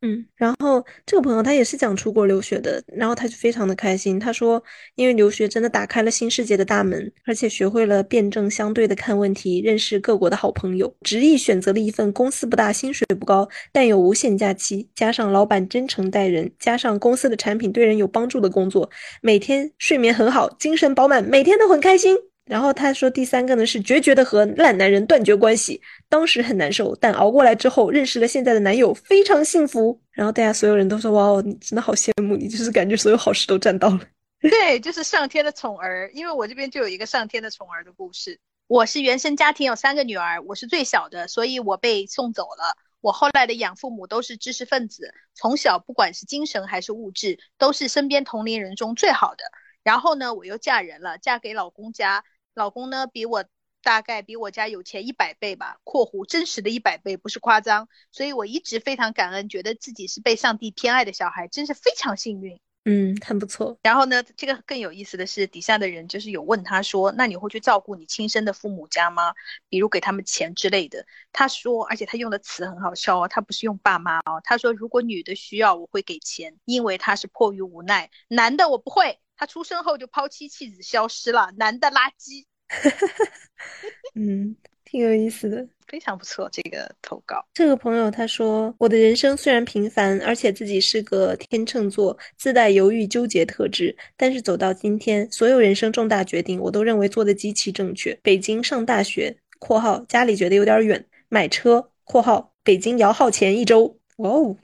[0.06, 4.20] 嗯，然后这个朋友他也是讲出国留学的，然后他就非常的开心。
[4.20, 4.62] 他说，
[4.96, 18.90] 因为留学真的打开了新世界的大门，而且学会了辩证相对的看问题，认识各国的好朋友，执意选择了一份公司不大、薪水不高，但有无限假期，加上老板真诚待人，加上公司的产品对人有帮助的工作，
[19.22, 22.18] 每天睡眠很好，精神饱满，每天都很开心。
[22.46, 29.98] 然后他说，第三个呢是决绝的和烂男人断绝关系，当时很难受，但熬过来之后认识了现在的男友，非常幸福。
[30.12, 34.00] 然后大家所有人都说，哇哦，你真的好羡慕你，就是感觉所有好事都占到了。
[34.42, 38.38] 对，就是上天的宠儿，因为我这边就有一个上天的宠儿的故事。
[38.68, 42.76] 我是原生家庭有三个女儿，我是最小的，所以我被送走了。
[43.00, 49.46] 我后来的养父母都是知识分子，从小不管是精神还是物质，都是身边同龄人中最好的。
[49.82, 52.24] 然后呢，我又嫁人了，嫁给老公家。
[52.54, 53.44] 老公呢，比我
[53.82, 57.88] 大概比我家有钱一百倍吧（括弧真实的一百倍，不是夸张）。
[58.12, 62.60] 所以我一直非常感恩，觉得自己是被上帝偏爱的小孩，真是非常幸运。
[62.86, 63.78] 嗯，很不错。
[63.82, 69.34] 然后呢，这个更有意思的是，底下的人就是有问他说：“那你会去照顾你亲生的父母家吗？
[69.70, 82.46] 比如给他们钱之类的？”他说，而且他用的词很好笑哦，他不是用爸妈哦，他说：“如果女的需要，我会给钱，因为他是迫于无奈；男的我不会。”他出生后就抛妻弃子消失了，男的垃圾。
[84.16, 86.48] 嗯，挺有意思的，非常不错。
[86.50, 98.18] 这个投稿，这个朋友他说：“我的人生虽然平凡，而且自己是个天秤座，自带犹豫纠结特质，但是走到今天，所有人生重大决定，我都认为做的极其正确。
[98.24, 104.56] 北京上大学（括号家里觉得有点远），买车（括号北京摇号前一周），哇哦，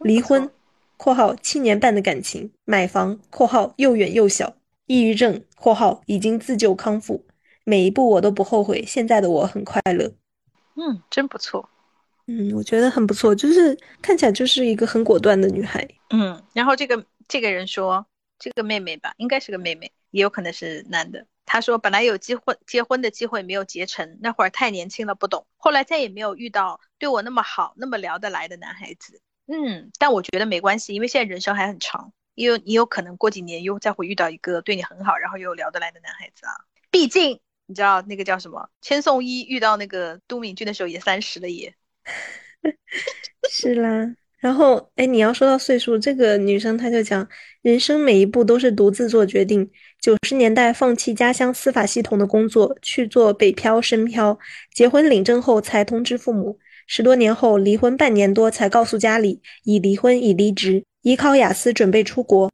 [0.00, 0.46] 离婚。”
[1.02, 3.18] 括号七年半的感情，买房。
[3.30, 5.42] 括号又远又小，抑郁症。
[5.56, 7.24] 括号已经自救康复，
[7.64, 8.84] 每一步我都不后悔。
[8.86, 10.12] 现在的我很快乐。
[10.76, 11.70] 嗯，真不错。
[12.26, 15.88] 嗯，我觉得很不错，就是看起来就是一个很果断的女孩。
[16.10, 18.04] 嗯，然后这个这个人说，
[18.38, 21.26] 这个妹妹吧，应该是个妹妹，也有可能是男的。
[21.46, 29.22] 他说本来有机会结婚的机会没有结成，那会儿太年轻了不懂，后来再也没有遇到对我那么好、那么聊得来的男孩子。
[29.52, 36.52] 嗯，但我觉得没关系，因为现在人生还很长，因为你有可能过几年又再会遇到一个对你很好，然后又聊得来的男孩子啊。
[36.88, 41.74] 毕竟你知道那个叫什么，千颂伊遇到那个都敏俊的时候也三十了耶。
[43.50, 47.28] 是啦，然后哎，你要说到岁数，这个女生她就讲，
[47.62, 49.68] 人生每一步都是独自做决定。
[50.00, 54.38] 九十年代放弃家乡司法系统的工作，去做北漂深漂，
[54.72, 56.58] 结婚领证后才通知父母。
[56.92, 62.50] 十多年后，离婚半年多才告诉家里已离婚已离职，已考雅思准备出国。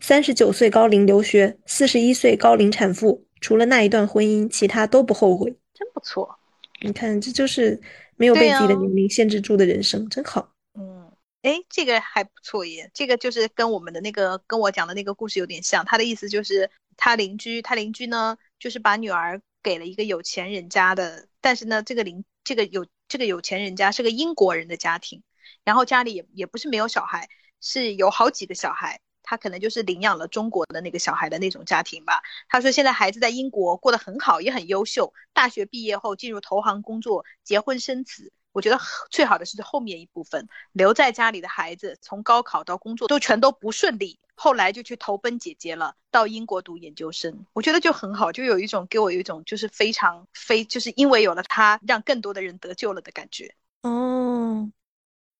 [0.00, 5.50] 三十九岁高龄留学，四十一岁高龄产妇，除了那一段婚姻，其他都不后悔。
[5.74, 6.34] 真不错，
[6.80, 7.78] 你看，这就是
[8.16, 10.48] 没有被自己的年龄限制住的人生，真好。
[10.80, 15.84] 嗯，哎，这个还不错耶，这个就是跟我们的那个跟我讲的那个故事有点像。
[15.84, 22.86] 他的意思就是他邻居，他邻居呢，就是把女儿给了一个有钱人家的，但是呢，这个邻这个有。
[23.06, 25.22] 这个有钱人家是个英国人的家庭，
[25.62, 27.28] 然后家里也也不是没有小孩，
[27.60, 32.22] 是有好几个小孩，他可能就是领养了中国的那个小孩的那种家庭吧。
[32.48, 38.32] 他说现在孩子在英国过得很好，也很优秀，大学毕业后进入投行工作，结婚生子。
[38.52, 47.46] 我觉得最好的是后面一部分，留在家里的孩子从高考到工作都全都不顺利，后来就去投奔姐姐了，到英国读研究生。
[47.52, 53.54] 我觉得就很好，就有一种给我有一种就是非常非就是因为有了她，让更多的人得救了的感觉。
[53.82, 54.70] 哦，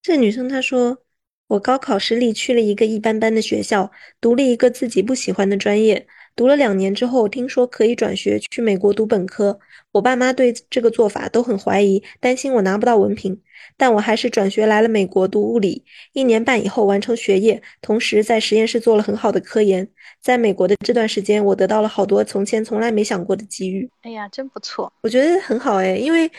[0.03, 0.99] 这女生她说，
[1.49, 6.07] 我高考失利，去了一个一般般的学校，读了一个自己不喜欢的专业。
[6.37, 9.59] 读了两年之后，听说可以转学去美国读本科。
[9.92, 13.40] 我爸妈对这个做法都很怀疑，担心我拿不到文凭。
[13.77, 15.85] 但我还是转学来了美国读物理。
[16.12, 19.88] 一年半以后完成学业，同时在实验室做了很好的科研。
[20.20, 23.88] 在美国的这段时间，我得到了好多从前从来没想过的机遇。
[24.03, 24.92] 哎呀，真不错！
[25.03, 26.31] 我觉得很好哎，因为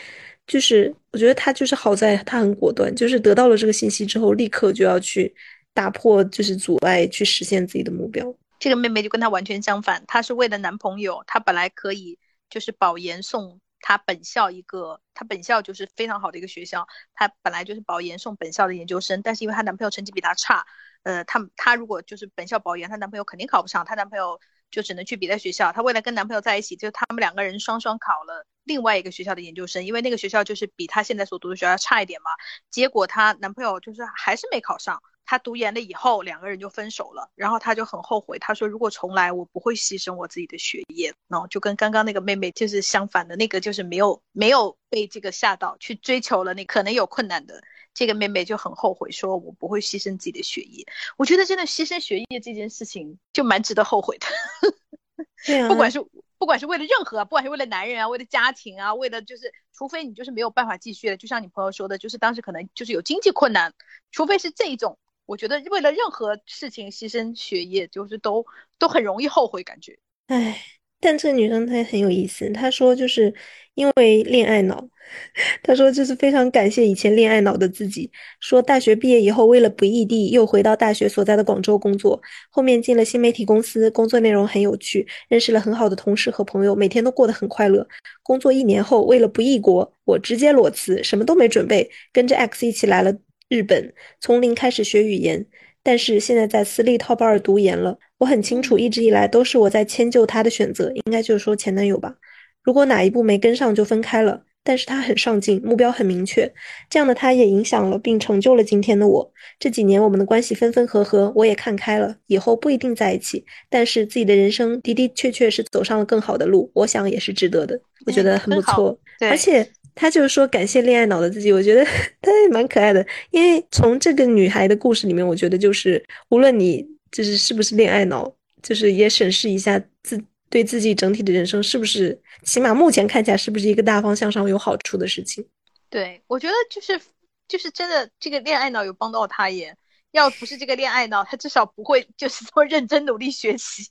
[0.46, 5.34] 就是我觉得他就是好在他很果断，就是得到了这个信息之后，立刻就要去
[5.72, 8.32] 打破就是阻碍，去实现自己的目标。
[8.58, 20.66] 这个妹妹就跟她完全相反，她是为了男朋友，她本来可以就是保研送她本校一个，她本校就是非常好的一个学校，她本来就是保研送本校的研究生，但是因为她男朋友成绩比她差，
[21.02, 24.40] 呃，她她如果就是本校保研，她男朋友肯定考不上，她男朋友
[24.70, 25.72] 就只能去别的学校。
[25.72, 32.30] 她为了跟男朋友在一起，就他们两个人双双考了另外一个学校的研究生，因为那个学校就是比她现在所读的学校差一点嘛。
[32.70, 35.02] 结果她男朋友就是还是没考上。
[35.26, 38.38] 她读研了以后，两个人就分手了，然后他就很后悔。
[38.38, 47.60] 他说：“如果重来，我不会牺牲我自己的学业。”然后就跟刚刚那个妹妹就是相反的，那个就是没有没有被这个吓到，去追求了那可能有困难的
[47.92, 50.86] 这个妹妹就很后悔，说我不会牺牲自己的学业。
[51.16, 54.26] 我觉得真的牺牲学业这件事情就蛮值得后悔的。
[55.44, 56.00] 对啊，不管是
[56.38, 63.74] 不管是为了任何，不管是为了男人啊，为了家庭啊，为了就是，除非你就是没有办法继续了，就像你朋友说的，就是当时可能就是有经济困难，
[64.12, 64.96] 除非是这一种。
[65.26, 68.44] 我觉得为了任何事情牺牲学业，就是都
[68.78, 69.98] 都很容易后悔，感觉。
[70.28, 70.60] 唉，
[71.00, 73.34] 但这个女生她也很有意思，她说就是
[73.74, 74.88] 因为恋爱脑，
[75.62, 78.10] 她说就是非常感谢以前恋爱脑的自己。
[78.40, 87.86] 说大学毕业以后，为了不异地，又回到大学所在的广州工作，后面进了新媒体公司，工作内容很有趣，认识了很好的同事和朋友，每天都过得很快乐。
[88.22, 93.12] 工作一年后，为了不异国，我直接裸辞，什么都没准备，跟着 X 一起来了。
[93.48, 95.46] 日本从零开始学语言，
[95.82, 97.98] 但是现在在私立 Top 二读研了。
[98.18, 102.14] 我很清楚，一直以来都是我在迁就他的选择，应该就是说前男友吧。
[102.62, 104.42] 如果哪一步没跟上，就分开了。
[104.64, 106.52] 但是他很上进，目标很明确，
[106.90, 109.32] 这样的他也影响了并成就了今天的我。
[109.60, 117.80] 这几年我们的关系分分合合，我也看开了，以后不一定在一起，但是自己的人生的的确确是走上了更好的路，我想也是值得的。
[118.06, 119.64] 我觉得很不错，而且。
[119.96, 121.82] 他就是说感谢恋爱脑的自己，我觉得
[122.20, 123.04] 他也蛮可爱的。
[123.30, 128.32] 因为从这个女孩的故事里面，我觉得就是无论你就是是不是恋爱脑，
[128.62, 135.44] 就是也审视一下自对自己整体的人生是不是，起码目前看起来是不是一个大方向上有好处的事情。
[135.88, 137.00] 对，我觉得就是
[137.48, 139.74] 就是真的这个恋爱脑有帮到他耶，
[140.12, 143.90] 要不是这个恋爱脑，他至少不会就是这么认真努力学习。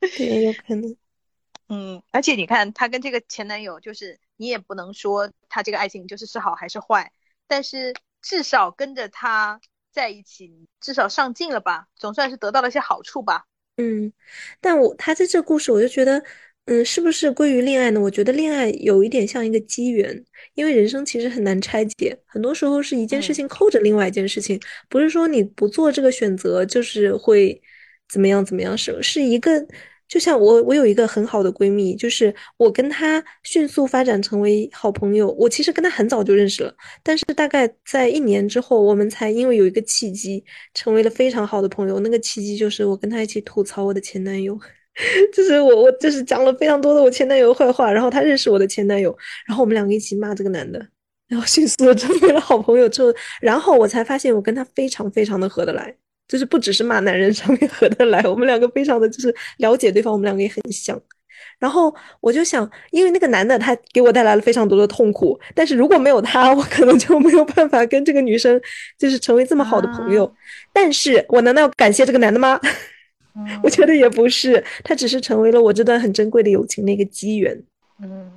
[0.16, 0.96] 对，有可能。
[1.72, 7.12] 嗯，而且你看，她跟这个前男友，就是你也不能说他这个爱情就是是好还是坏，
[7.46, 9.60] 但是至少跟着他
[9.92, 13.44] 在一起，至少上进了吧，总算是得到了一些好处吧。
[13.76, 14.12] 嗯，
[14.60, 16.20] 但我他在这故事，我就觉得，
[16.64, 18.00] 嗯，是不是归于恋爱呢？
[18.00, 27.62] 我觉得恋爱有一点像一个机缘，因为人生其实很难拆解，很多时候是一件事情扣着另外一件事情，不是说你不做这个选择就是会
[28.08, 29.64] 怎么样怎么样，是是一个。
[30.10, 35.30] 就像我，我有一个很好的闺蜜，就是我跟她迅速发展成为好朋友。
[35.38, 40.44] 我其实跟她很早就认识了，但是大概在一年之后，我们才因为有一个契机
[40.74, 42.00] 成为了非常好的朋友。
[42.00, 44.58] 那个契机就是我跟她一起吐槽我的前男友，
[45.32, 50.84] 就是我我就是讲了非常多的我前男友的坏话，然后她认识我的前男友，然后我们两个一起骂这个男的，
[51.28, 55.94] 然后迅速的成为了好朋友之后，然后我才发现我跟他非常非常的合得来。
[56.30, 60.96] 就是不只是骂男人上面合得来，我们两个非常的就是了解对方，我们两个也很像。
[61.58, 68.60] 然后我就想，因为那个男的他给我带来了非常多的痛苦，但是如果没有他，我可能就没有办法跟这个女生
[68.96, 70.32] 就是成为这么好的朋友。
[70.72, 72.60] 但是我难道要感谢这个男的吗？
[73.64, 77.60] 我觉得也不是，他只是成为了我这段很珍贵的友情的一个机缘。
[78.00, 78.30] 嗯，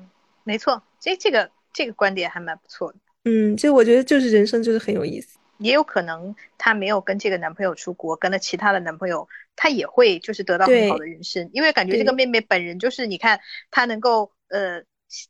[0.43, 2.97] 没错，这这个这个观点还蛮不错的。
[3.25, 5.37] 嗯，就我觉得就是人生就是很有意思。
[5.57, 11.49] 也有可能她没有跟这个男朋友出国，跟了其他的男朋友，她也会就是得到很好的人生。
[11.53, 13.39] 因为感觉这个妹妹本人就是，你看
[13.71, 14.83] 她能够呃，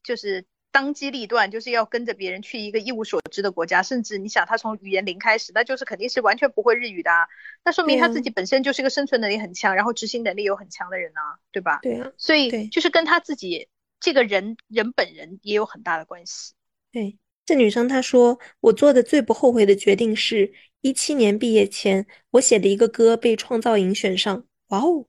[0.03, 7.27] 就是当机立断，就是要跟着别人去一个一无所知的国家，甚至你想她从语言零开始，那就是肯定是完全不会日语的，啊
[7.63, 11.79] 那说明她自己本身就是个生存能力很强，然后执行能力又很强的人啊，对吧？
[11.81, 13.67] 对啊，所以就是跟她自己
[13.99, 16.53] 这个人人本人也有很大的关系。
[16.91, 17.17] 对。
[17.45, 24.45] 这女生她说：“我做的最不后悔的决定是，一七年毕业前，我写的一个歌被创造营选上。
[24.69, 25.05] 哇哦！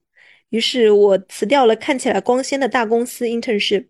[0.50, 3.88] 于是我辞掉了看起来光鲜的大公司 internship，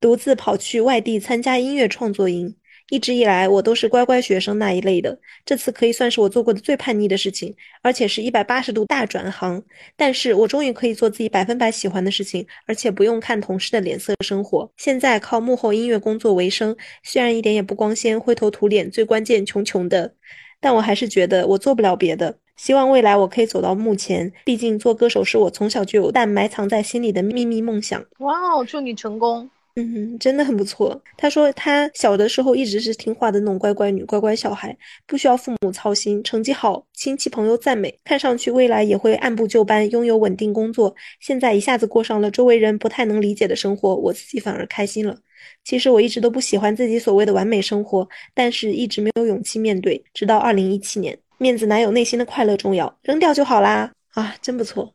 [0.00, 2.56] 独自跑去外地参加音乐创作营。”
[2.90, 5.18] 一直以来，我都是乖乖学生那一类的。
[5.44, 9.60] 这次可以算是我做过的最叛逆的事情，而且是一百八十度大转行。
[9.96, 14.70] 但是我终于可以做自己百分百喜欢的事情，而且不用看同事的脸色生活。
[14.76, 20.14] 现在靠幕后音乐工作为生，虽然一点也不光鲜，灰头土脸，最关键穷穷的，
[20.60, 22.38] 但我还是觉得我做不了别的。
[22.56, 28.02] 希望未来我可以走到目前，毕竟做歌手是我从小就有但埋藏在心里的秘密梦想。
[28.20, 29.50] 哇哦，祝你成功！
[29.78, 30.98] 嗯，真的很不错。
[31.18, 34.74] 他说他小的时候一直是听话的那种乖乖女、乖乖小孩，
[35.06, 40.96] 不需要父母操心，成绩好，亲戚朋友赞美，看上去未来也会按部就班，拥有稳定工作。
[41.20, 45.14] 现在一下子过上了周围人不太能理解的生活，我自己反而开心了。
[45.62, 52.98] 其实我一直都不喜欢自己所谓的完美生活，但是一直没有勇气面对，直到二零一七年，面子哪有内心的快乐重要？
[53.02, 53.92] 扔掉就好啦！
[54.14, 54.94] 啊，真不错，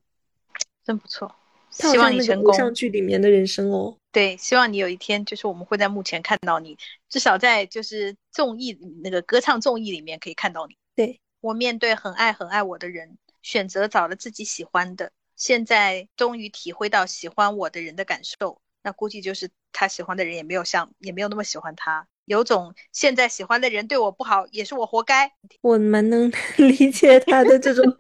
[0.83, 1.31] 真不错。
[1.71, 2.53] 希望你成功。
[2.53, 3.97] 偶像剧里面的人生哦。
[4.11, 6.77] 对，希望你有一天，就是我们会在幕前看到你，
[7.09, 10.75] 至少在就是综艺那个歌唱综艺里面可以看到你。
[10.95, 25.31] 对我面对很爱很爱我的人，选择找了自己喜欢的，现在终于体会到喜欢我的人的感受，那估计就是他喜欢的人也没有像也没有那么喜欢他，有种现在喜欢的人对我不好，也是我活该。
[25.61, 27.83] 我蛮能 理解他的这种。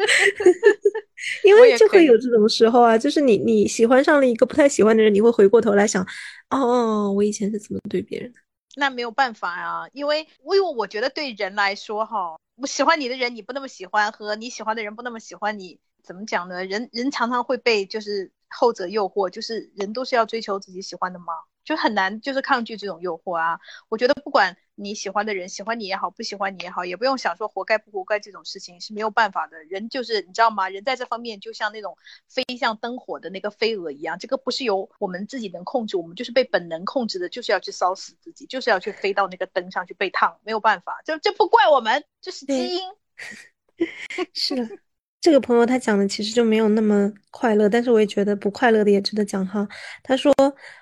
[1.43, 6.03] 因为就会有这种时候啊，就是你你喜欢上了一个不太喜欢的人，你会回过头来想，
[6.49, 8.39] 哦，我以前是怎么对别人的？
[8.75, 16.65] 那没有办法呀，因为因为我觉得对人来说哈，我喜欢你的人你不那么喜欢，和你喜欢的人不那么喜欢你，怎么讲呢？
[16.65, 21.25] 人人常常会被就是后者诱惑，就是人都是要追求自己喜欢的嘛。
[21.63, 23.59] 就很难，就是抗拒这种诱惑啊！
[23.89, 29.63] 我觉得不管你喜欢的人喜欢你也好，不喜欢你也好，也不用想说活该不活该这种事情是没有办法的。
[29.65, 30.69] 人就是你知道吗？
[30.69, 31.97] 人在这方面就像那种
[32.27, 42.81] 飞向灯火的那个飞蛾一样，这个不是由我们自己能控制，我们就是被本能控制的，就是要去烧死自己，就是要去飞到那个灯上去被烫，没有办法，这这不怪我们，这是基因。
[44.33, 44.77] 是的。
[45.21, 49.67] 这个朋友他讲的其实就没有那么快乐，但是我也觉得不快乐的也值得讲哈。
[50.01, 50.33] 他说：“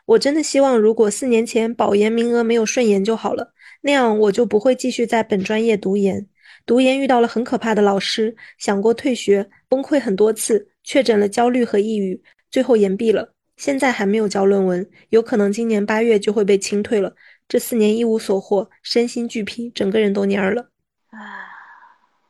[0.08, 6.26] 我真的希望，如果四年前保研名额没有顺延就好了，那样我就不会继续在本专业读研。
[6.66, 13.34] 读研遇到了很可怕的老师，想过退学，崩溃很多次，确诊了焦虑和抑郁，最后延毕了。
[13.58, 17.14] 现在还没有交论文，有可能今年八月就会被清退了。
[17.50, 20.70] 这四年一无所获，身心俱疲，整个人都蔫了。”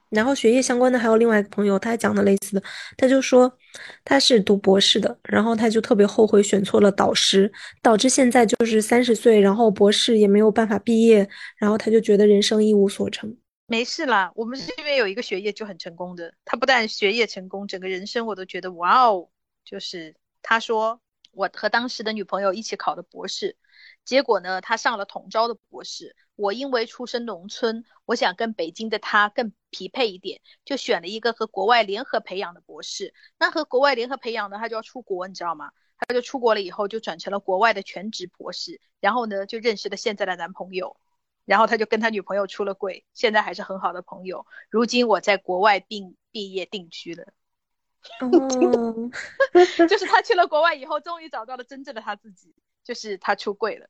[0.10, 2.64] 然后学业相关的还有另外一个朋友，他讲的类似的，
[2.98, 3.52] 他就说
[4.04, 7.52] 他是读博士的，然后他就特别后悔选错了导师，
[7.82, 13.38] 导致现在就是三十岁，然后博士也没有办法毕业，然后他就觉得人生一无所成。
[13.68, 19.30] 没事啦，我们这边有一个学业就很成功的，他不但学业成功，整个人生我都觉得哇哦，
[19.64, 21.00] 就是他说
[21.32, 23.56] 我和当时的女朋友一起考的博士，
[24.10, 26.16] 结果呢他上了统招的博士。
[26.36, 33.14] 我因为出身农村，我想跟北京的他更匹配一点，就选了一个和国外联合培养的博士。
[33.38, 35.72] 那和国外联合培养呢，他就要出国，你知道吗？
[36.00, 38.82] 他就出国了以后，就转成了国外的全职博士。
[39.00, 40.98] 然后呢，就认识了现在的男朋友，
[41.46, 44.48] 然后他就跟他女朋友出了柜，现在还是很好的朋友。
[44.72, 47.34] 如今我在国外并毕业定居了，
[48.22, 49.12] 哦，
[49.88, 52.56] 就是他去了国外以后，终于找到了真正的他自己，
[52.86, 53.90] 就是他出柜了。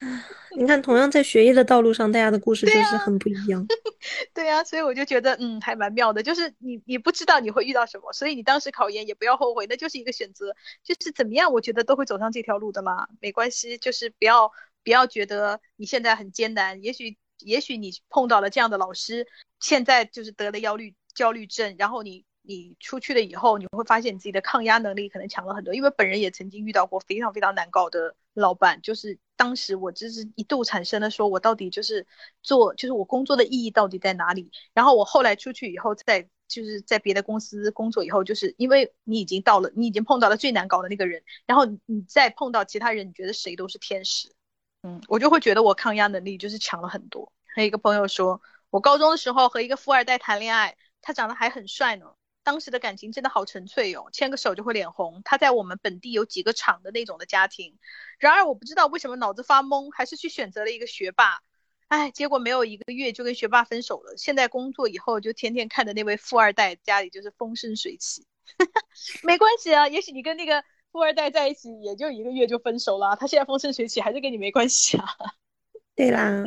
[0.56, 3.66] 你看，同样在学业的道路上，大家的故事就是很不一样。
[4.34, 6.22] 对呀，所以我就觉得，嗯，还蛮妙的。
[6.22, 10.54] 就是你，你不知道你会遇到什么，所以你当时考研也不要后悔，那就是一个选择。
[10.82, 13.78] 就是怎么样，我觉得都会走上这条路的嘛，没关系。
[13.78, 14.52] 就是不要
[14.84, 19.26] 不要觉得你现在很艰难，也许也许你碰到了这样的老师，
[19.60, 22.24] 现在就是得了焦虑焦虑症，然后你。
[22.46, 25.74] 你出去了以后，你会发现你自己的抗压能力可能强了很多。
[25.74, 32.06] 因为本人也曾经遇到过非常非常难搞的老板，就是当时我就是一度产生了说，我到底就是
[32.42, 34.50] 做，就是我工作的意义到底在哪里？
[34.74, 44.34] 然后我后来出去以后，在就是在别的公司工作以后，就是因为你已经到了，你已经碰到了最难搞的那个人，然后你再碰到其他人，你觉得谁都是天使。
[44.82, 47.32] 嗯，我就会觉得我抗压能力就是强了很多。
[47.54, 52.14] 还有一个朋友说，我高中的时候和一个富二代谈恋爱，他长得还很帅呢。
[52.44, 55.22] 当时的感情真的好纯粹哦，牵个手就会脸红。
[55.24, 57.78] 他在我们本地有几个厂的那种的家庭，
[58.18, 61.40] 然而我不知道为什么脑子发懵，还是去选择了一个学霸。
[61.88, 64.14] 哎，结果没有一个月就跟学霸分手了。
[64.16, 68.26] 现在工作以后就天天看着那位富二代家里就是风生水起。
[69.24, 75.06] 没关系啊，也许你跟那个富二代在一起也就一个月就分手了，他现在风生水起还是跟你没关系啊。
[75.96, 76.44] 对啦。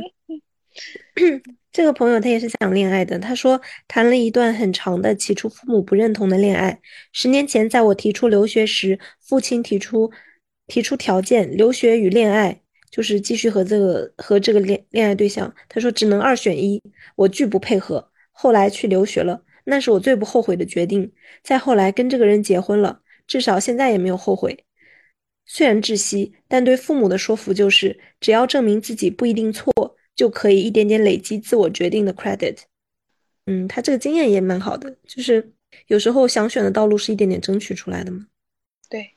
[1.72, 6.80] 这个朋友他也是讲恋爱的，他说谈了一段很长的，起初父母不认同的恋爱。
[7.12, 10.12] 十年前，在我提出留学时，父亲提出
[10.68, 15.54] 提出条件，留学与恋爱，就是继续和这个和这个恋恋爱对象。
[15.70, 16.82] 他说只能二选一，
[17.16, 18.12] 我拒不配合。
[18.32, 21.12] 后来去留学了，那是我最不后悔的决定。
[21.44, 24.66] 再后来跟这个人结婚了，至少现在也没有后悔。
[25.46, 29.97] 虽然窒息，但对父母的说服就是，只要证明自己不一定错。
[30.18, 32.58] 就可以一点点累积自我决定的 credit，
[33.46, 35.54] 嗯，他这个经验也蛮好的，就是
[35.86, 38.28] 有时候想选的道路是一点点争取出来的嘛。
[38.90, 39.14] 对，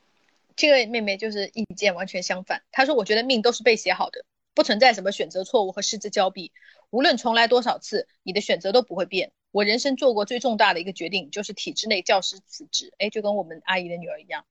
[0.55, 2.63] 这个妹妹就是意见完全相反。
[2.71, 4.25] 她说：“我觉得命都是被写好的，
[4.55, 6.53] 不存在什么选择错误和失之交臂。
[6.91, 9.33] 无论重来多少次，你的选择都不会变。
[9.53, 12.93] 我人生做过最重大的一个决定，就是体制内教师辞职。
[12.99, 14.45] 哎，就跟我们阿姨的女儿一样。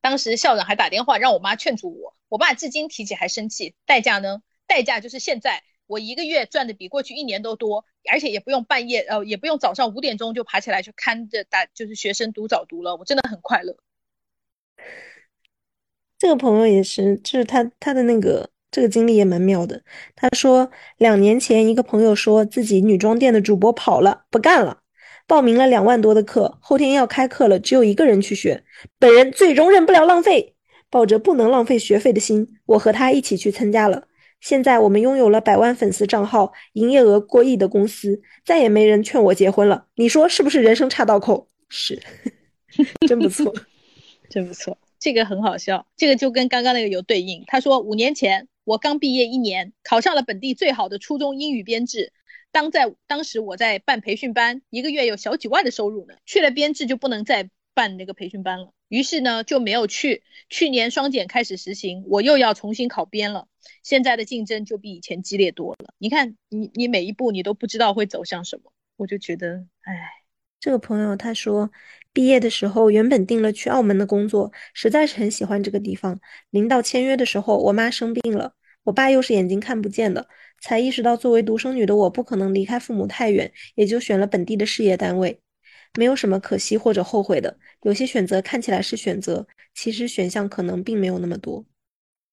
[0.00, 3.74] 当时校长还打电话让我妈劝阻我，我爸至今提起还生气。
[3.86, 4.42] 代价呢？
[4.66, 12.96] 代价就是现在我一个月赚的比过去一年都多，而且也不用半夜呃，也不用早上五点钟就爬起来去看着大就是学生读早读了。
[12.96, 13.76] 我真的很快乐。”
[16.18, 19.82] 这个朋友也是，就是他他的那个这个经历也蛮妙的。
[20.14, 24.82] 他说，两年前一个朋友说自己女装店的主播跑了，不干了，
[25.26, 28.62] 报名了两万多的课，后天要开课了，只有一个人去学。
[29.00, 30.54] 本人最容忍不了浪费，
[30.88, 34.06] 抱着不能浪费学费的心，我和他一起去参加了。
[34.42, 39.86] 现在我们拥有了百万粉丝账号、营业额过亿的公司，再也没人劝我结婚了。
[39.94, 41.48] 你说是不是人生岔道口？
[41.68, 42.02] 是，
[43.08, 43.54] 真不错，
[44.28, 44.76] 真不错。
[44.98, 47.44] 这个很好笑，这个就跟刚刚那个有对应。
[47.46, 52.12] 他说，五年前我刚毕业一年，考上了本地最好的初中英语编制。
[52.50, 56.14] 当在当时我在办培训班，一个月有小几万的收入呢。
[56.26, 60.22] 去了编制就不能再办那个培训班了，于是呢就没有去。
[60.50, 63.48] 去年双减开始实行，我又要重新考编了。
[63.82, 65.94] 现在的竞争就比以前激烈多了。
[65.96, 69.94] 你看，你你每一步你都不知道会走向什么，我就觉得，哎。
[70.60, 71.70] 这个朋友他说，
[72.12, 76.20] 毕业的时候原本定了去澳门的工作，实在是很喜欢这个地方。
[76.50, 78.52] 临到签约的时候，我妈生病了，
[78.84, 80.28] 我爸又是眼睛看不见的，
[80.60, 85.40] 才意识到作为独生女的我不可能离开父母太远，也就选了本地的事业单位。
[85.98, 91.64] 没有什么可惜或者后悔的，有些选择看起来是选择，其实选项可能并没有那么多。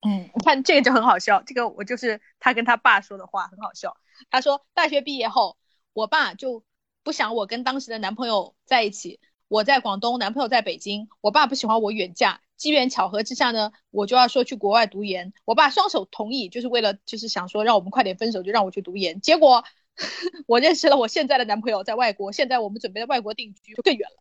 [0.02, 3.98] 嗯，你 看这个就很好笑，这个我就是他跟他爸说的话，很好笑。
[4.30, 5.58] 他说大学毕业后，
[5.94, 6.64] 我爸就。
[7.02, 11.08] 不想我跟当时的男朋友在一起，我在广东，男朋友在北京。
[11.22, 15.34] 我爸不喜欢我远嫁，机缘巧合之下呢，我就要说去国外读研。
[15.46, 19.22] 我爸双手同意，就是为了就是想说让我们快点分手，就让我去读研。
[19.22, 19.64] 结果
[20.48, 24.18] 我认识了我现在的男朋友，在外国，现在我们准备在外国定居，就更远了，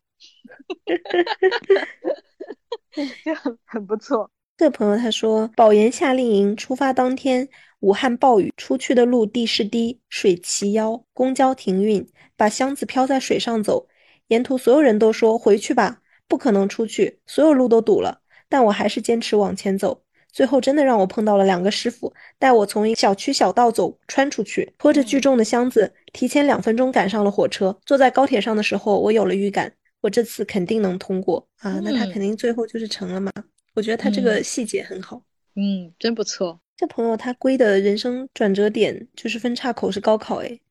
[3.23, 4.29] 就很很不错。
[4.57, 7.47] 这个朋友他说，保研夏令营出发当天，
[7.79, 12.05] 武汉暴雨，出去的路地势低，水齐腰，公交停运。
[12.35, 13.87] 把箱子漂在水上走，
[14.27, 18.21] 沿途所有人都说回去吧，不可能出去，所有路都堵了。
[18.47, 20.03] 但我还是坚持往前走。
[20.31, 27.77] 最后真的让我碰到了两个师傅，带我从一小区小道走穿出去，拖着巨重的箱子，提前两分钟赶上了火车。
[27.85, 31.79] 坐在高铁上的时候，我有了预感，我这次肯定能通过啊！
[31.83, 33.31] 那他肯定最后就是成了嘛？
[33.73, 35.21] 我觉得他这个细节很好，
[35.55, 36.59] 嗯，真不错。
[36.77, 40.61] 这朋友他归的人生转折点就是分叉口是高考，诶。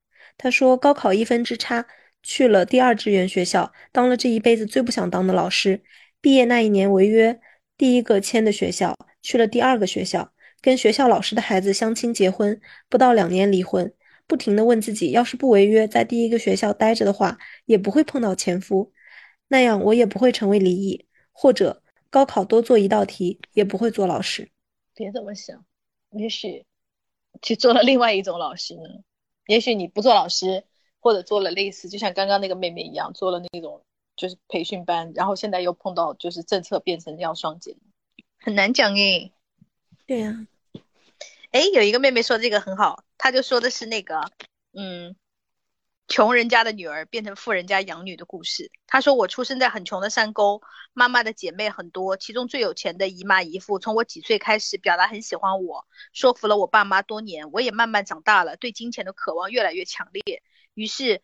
[0.41, 1.85] 他说：“高考一分之差，
[2.23, 5.83] 去了第二志愿学校，当了这一辈子最不想当的老师。
[6.21, 7.41] 毕业那一年违约，
[7.77, 8.97] 第一个签的学校，
[9.29, 12.59] 去了第二个学校，跟学校老师的孩子相亲结婚，
[12.89, 13.93] 不到两年离婚。
[14.27, 18.91] 不停的问自己，要是不违约，在第一个学校待着的话，也不会碰到前夫，
[19.49, 24.51] 那样我也不会成为离异，或者高考多做一道题，也不会做老师。
[24.95, 25.63] 别这么想，
[26.13, 26.65] 也许
[27.43, 28.81] 去做了另外一种老师呢。”
[29.47, 30.65] 也许你不做老师，
[31.01, 33.83] 或者做了类似，就像刚刚那个妹妹一样，做了那种
[34.17, 37.77] 就是培训班，然后现在又碰到就是政策变成要双减，
[38.39, 39.33] 很难讲诶。
[40.07, 40.47] 对呀，
[41.51, 44.31] 哎，有一个妹妹说这个很好，她就说的是那个，
[44.73, 45.17] 嗯。
[46.11, 48.73] 穷人家的女儿变成富人家养女的故事。
[48.87, 50.63] 她说：“我出生在很穷的山沟，
[50.95, 57.53] 妈妈的姐妹很多，其中最有钱的姨妈姨父，从我几岁开始表达很喜欢我，说服了我爸妈多年。
[57.53, 60.43] 我也慢慢长大了，对金钱的渴望越来越强烈。
[60.73, 61.21] 于是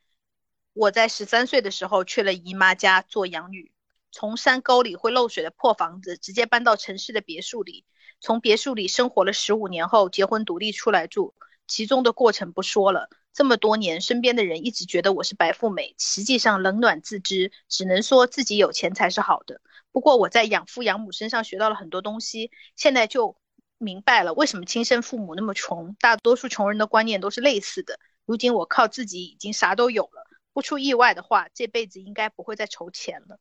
[0.74, 3.72] 我在十三岁的时候去了姨妈家做养女，
[4.14, 7.84] 从山沟里会漏水的破房子，直接搬到城市的别墅里。
[8.20, 11.34] 从别墅里生活了十五年后，结婚独立出来住，
[11.66, 19.60] 其中的过程不说了。”这么多年，身边的人一直觉得我是白富美，实际上冷暖自知，只能说自己有钱才是好的。
[19.90, 23.36] 不过我在养父养母身上学到了很多东西，现在就
[23.78, 27.98] 明白了为什么亲生父母那么穷，大多数穷人的观念都是类似的。
[28.24, 33.40] 如今我靠自己已经啥都有了，不出意外的话，这辈子应该不会再愁钱了。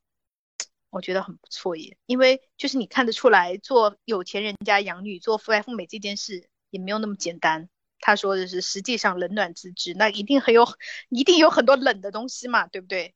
[0.94, 7.68] 我觉得很不错耶，因为就是你看得出来，做有钱人家养女，做白富美这件事也没有那么简单。
[7.98, 10.64] 他说的是，实际上冷暖自知，那一定很有，
[11.08, 13.12] 一定有很多冷的东西嘛，对不对？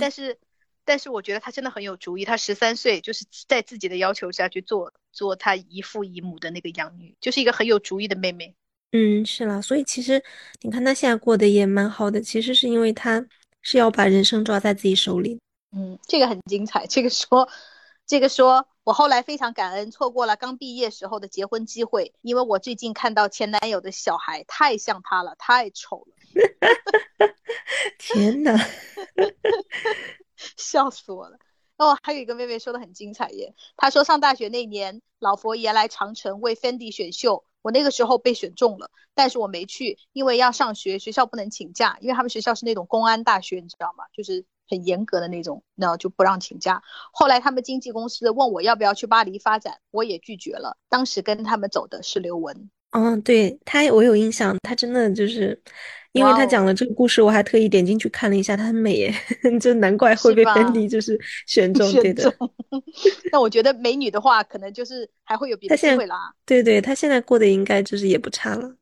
[0.00, 0.38] 但是，
[0.84, 2.24] 但是我觉得他真的很有主意。
[2.24, 8.54] 他十三岁就是在自己的要求下去做做他姨父姨母的那个养女，就是一个很有主意的妹妹。
[8.92, 9.60] 嗯，是啦。
[9.60, 10.22] 所以其实
[10.62, 13.26] 你看他现在过得也蛮好的，其实是因为他
[13.62, 15.38] 是要把人生抓在自己手里。
[15.72, 16.86] 嗯，这个很精彩。
[16.86, 17.48] 这个说，
[18.06, 26.14] 这个说，我后来非常感恩错过了刚毕业时候的结婚机会，因为我最近看到前男友的小孩太像他了，太丑了。
[27.98, 28.56] 天哪，
[30.56, 31.38] 笑死我了。
[31.76, 44.04] 哦，还有一个妹妹说的很精彩耶，她说上大学那年，老佛爷来长城为 Fendi 选秀，我那个时候被选中了，但是我没去，因为要上学，学校不能请假，因为他们学校是那种公安大学，你知道吗？
[44.12, 46.82] 就是很严格的那种，那就不让请假。
[47.12, 50.78] 后来他们经纪公司问我要不要去巴黎发展，我也拒绝了。
[50.88, 52.70] 当时跟他们走的是刘雯。
[52.92, 55.60] 嗯，对他，我有印象，他真的就是，
[56.10, 59.14] 因为他讲了这个故事，我还特意点进去看了一下，他很美耶，
[59.60, 61.16] 就难怪会被 Fendi 就是
[61.46, 62.34] 选中， 对的。
[63.30, 66.34] 那我觉得美女的话，可能就是还会有别的机会啦。
[66.44, 68.74] 对对，他现在过得应该就是也不差了。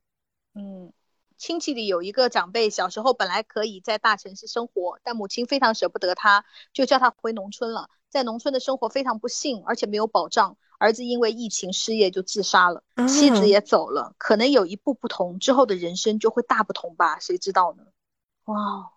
[0.55, 0.91] 嗯，
[1.39, 7.89] 亲戚里有一个长辈，小时候本来可以在大城市生活，但母亲非常舍不得他，就叫他回农村了。
[8.09, 10.57] 在农村的生活非常不幸，而且没有保障。
[10.79, 17.19] 儿子因为疫情失业就自杀了，妻子也走了，可能有一步不同，之后的人生就会大不同吧？
[17.19, 17.83] 谁知道呢？
[18.45, 18.91] 哇，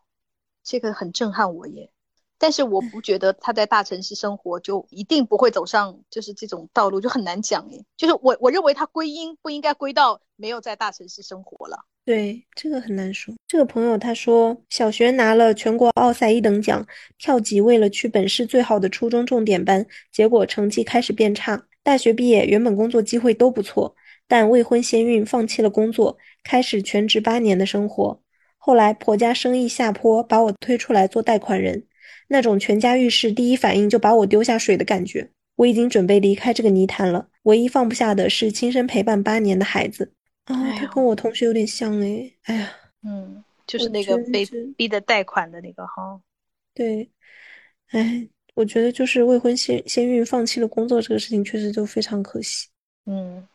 [0.65, 1.93] 这个很震撼我耶！
[2.39, 7.85] 但是我不觉得他在大城市生活就一定不会走上就是这种道路，就很难讲耶。
[7.97, 11.85] 就是我我认为他归因不应该归到没有在大城市生活了。
[12.05, 13.33] 对，这个很难说。
[13.47, 16.85] 这个朋友他说，小学拿了全国奥赛一等奖，
[17.17, 21.65] 跳级为了去本市最好的初中重点班，结果成绩开始变差。
[21.85, 23.95] 大学毕业，原本工作机会都不错，
[24.27, 28.21] 但未婚先孕，放弃了工作，开始全职八年的生活。
[28.59, 31.85] 后来婆家生意下坡，把我推出来做贷款人，
[32.29, 35.31] 那种全家遇事第一反应就把我丢下水的感觉。
[35.55, 40.13] 我已经准备离开这个泥潭了，唯一放不下的是亲身陪伴八年的孩子。
[40.45, 42.73] 啊，他跟我同学有点像哎，哎呀，
[43.05, 44.45] 嗯，就是那个被
[44.77, 46.21] 逼的贷款的那个哈，
[46.75, 47.09] 对，
[47.91, 52.69] 哎，我觉得就是未婚先先孕放弃了工作这个事情，确实就非常可惜。
[53.07, 53.47] 嗯，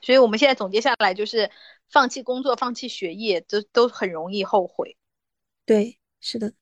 [0.00, 1.50] 所以我们现在总结下来就是，
[1.90, 4.96] 放弃工作、放弃学业，都都很容易后悔。
[5.66, 6.52] 对，是的。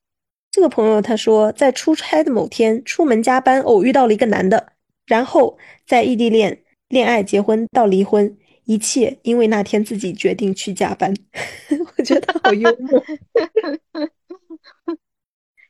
[0.49, 4.73] 这个朋友他说，在出差的某天，出门加班，偶遇到了一个男的，
[5.05, 8.35] 然后在异地恋、恋爱、结婚到离婚。
[8.67, 11.13] 一切因为那天自己决定去加班，
[11.97, 13.01] 我觉得好幽默。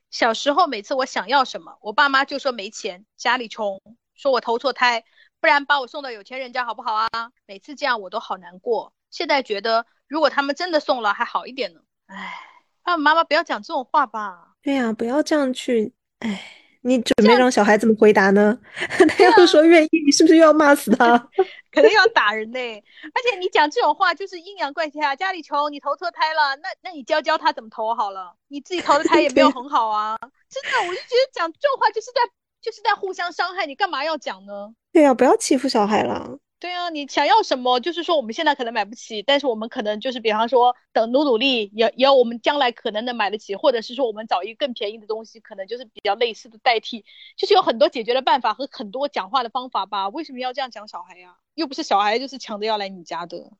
[0.09, 3.79] 小时候每次我想要什么，我爸妈就说没钱，家里穷，
[4.15, 5.03] 说我投错胎，
[5.39, 7.07] 不然把我送到有钱人家好不好啊？
[7.45, 8.91] 每次这样我都好难过。
[9.11, 11.81] 现在觉得如果他们真的送了还好一点呢。
[12.07, 12.33] 唉，
[12.81, 14.55] 爸爸妈妈不要讲这种话吧。
[14.63, 15.93] 对呀，不要这样去。
[16.19, 16.66] 唉。
[16.81, 18.57] 你准备让小孩怎么回答呢？
[19.09, 21.17] 他要是说愿意，你是不是又要骂死他？
[21.71, 22.59] 肯定要打人呢。
[22.59, 25.15] 而且你讲这种话就是阴阳怪气啊！
[25.15, 28.33] 家里穷，你投错胎了，那那你教教他怎么投好了。
[28.47, 30.17] 你自己投的胎也没有很好啊。
[30.49, 32.21] 真的，我就觉得讲这种话就是在
[32.61, 33.65] 就是在互相伤害。
[33.65, 34.73] 你干嘛要讲呢？
[34.91, 36.37] 对呀，不要欺负小孩了。
[36.59, 37.79] 对啊，你想要什么？
[37.79, 47.05] 就是说我们现在可能买不起，但是我们可能就是比方说等努努力，也也有我们将来可能能买得起，或者是说我们找一个更便宜的东西，可能就是比较类似的代替，
[47.37, 50.09] 就是有很多解决的办法和很多讲话的方法吧。
[50.09, 51.35] 为什么要这样讲小孩呀？
[51.53, 53.51] 又不是小孩就是抢着要来你家的。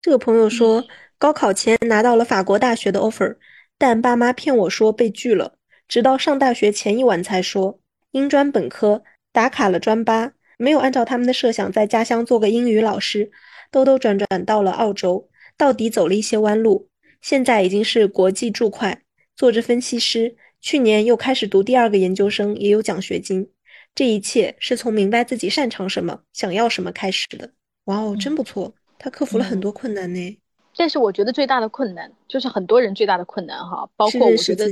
[0.00, 0.84] 这个朋友说，
[1.18, 3.36] 高考前拿到了法国大学的 offer，
[3.76, 5.56] 但爸妈骗我说被拒了，
[5.88, 7.80] 直到上大学前一晚才说，
[8.12, 10.34] 英专本科打卡了专八。
[10.60, 13.32] 没有按照他们的设想，在家乡做个英语老师，
[13.70, 16.90] 兜兜转转到了澳洲，到底走了一些弯路。
[17.22, 18.98] 现在已经是国际注会，
[19.34, 20.36] 做着分析师。
[20.60, 23.50] 去年又开始读第二个研究生，也有奖学金。
[23.94, 27.50] 这一切是从明白自己擅长什么、想要什么开始的。
[27.84, 30.38] 哇哦，真不错，他克服了很多困难呢。
[30.76, 34.66] 但是我觉得最大的困难就是很多人最大的困难哈，包括我觉得，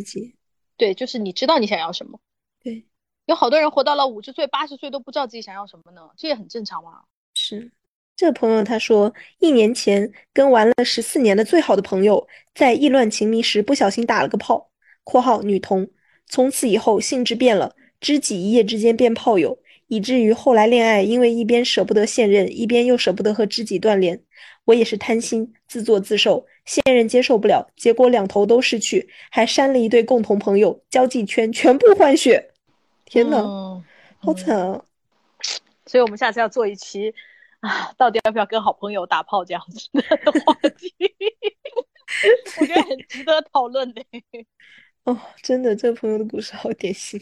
[0.77, 2.21] 对，就是你知道你想要什么。
[2.63, 2.85] 对。
[3.29, 7.03] 有好多人活到了五十岁、八十岁都不知道自己想要什么呢，这也很正常嘛。
[7.35, 7.71] 是，
[8.17, 14.71] 这个朋友他说，一年前跟玩了十四年的最好的朋友，在意乱情迷时不小心打了个炮
[15.05, 15.87] （括号女同），
[16.27, 19.59] 从此以后性质变了，知己一夜之间变炮友，
[19.89, 24.19] 以至于后来恋爱，因为一边舍不得现任，一边又舍不得和知己断联。
[24.65, 32.53] 我也是贪心，自作自受，现任接受不了，结果两头都失去，还删了一对共同朋友，交际圈全部换血。
[33.09, 33.83] 天呐，
[34.19, 34.85] 好惨啊！
[35.87, 37.15] 所以，我们下次要做一期
[37.61, 40.95] 啊，到底要不要跟好朋友打炮这样子的话题，
[42.61, 44.05] 我觉得很值得讨论的。
[45.05, 47.19] 哦，真的，这个朋友的故事好典型。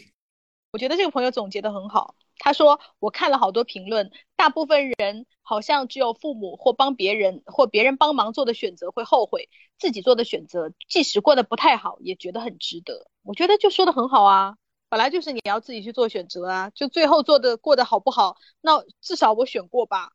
[0.73, 2.15] 我觉得这个朋友总结的很好。
[2.39, 14.57] 他说：“我看了好多评论，大部分人好像只有父母或帮别人或别人帮忙做的选择会后悔，自己做的选择即使过得不太好，也觉得很值得。”我觉得就说的很好啊。
[14.89, 20.11] 本来就是你要自己去做选择啊，就最后做的过得好不好，那至少我选过吧。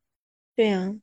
[0.57, 0.95] 对呀，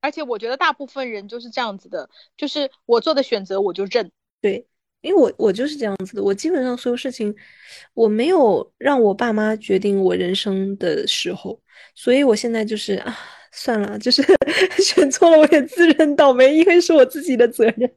[0.00, 4.10] 而且我觉得大部分人就是这样子的，就是我做的选择我就认。
[4.40, 4.66] 对，
[5.00, 7.34] 因为我我就是这样子的，我基本上所有事情
[7.94, 11.58] 我没有让我爸妈决定我人生的时候，
[11.94, 13.16] 所以我现在就是啊，
[13.52, 14.22] 算了，就是
[14.84, 17.96] 选错了我也自认倒霉，因为是我自己的责任。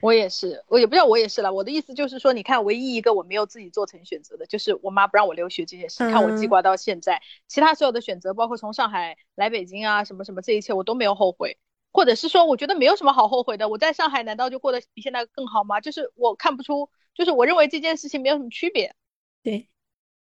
[0.00, 1.52] 我也是，我也不知道我也是了。
[1.52, 5.98] 我的意思就是说，你看，唯一一个我没有自己做成选择的，就是我妈不让我留学这件事。
[6.10, 11.58] 看我记挂到现在，其他所有的选择，包括从上海来北京啊，什么什么，这一切我都没有后悔，
[11.92, 13.68] 或者是说，我觉得没有什么好后悔的。
[13.68, 15.80] 我在上海难道就过得比现在更好吗？
[15.80, 18.94] 就是我看不出，就是我认为这件事情没有什么区别。
[19.42, 19.68] 对，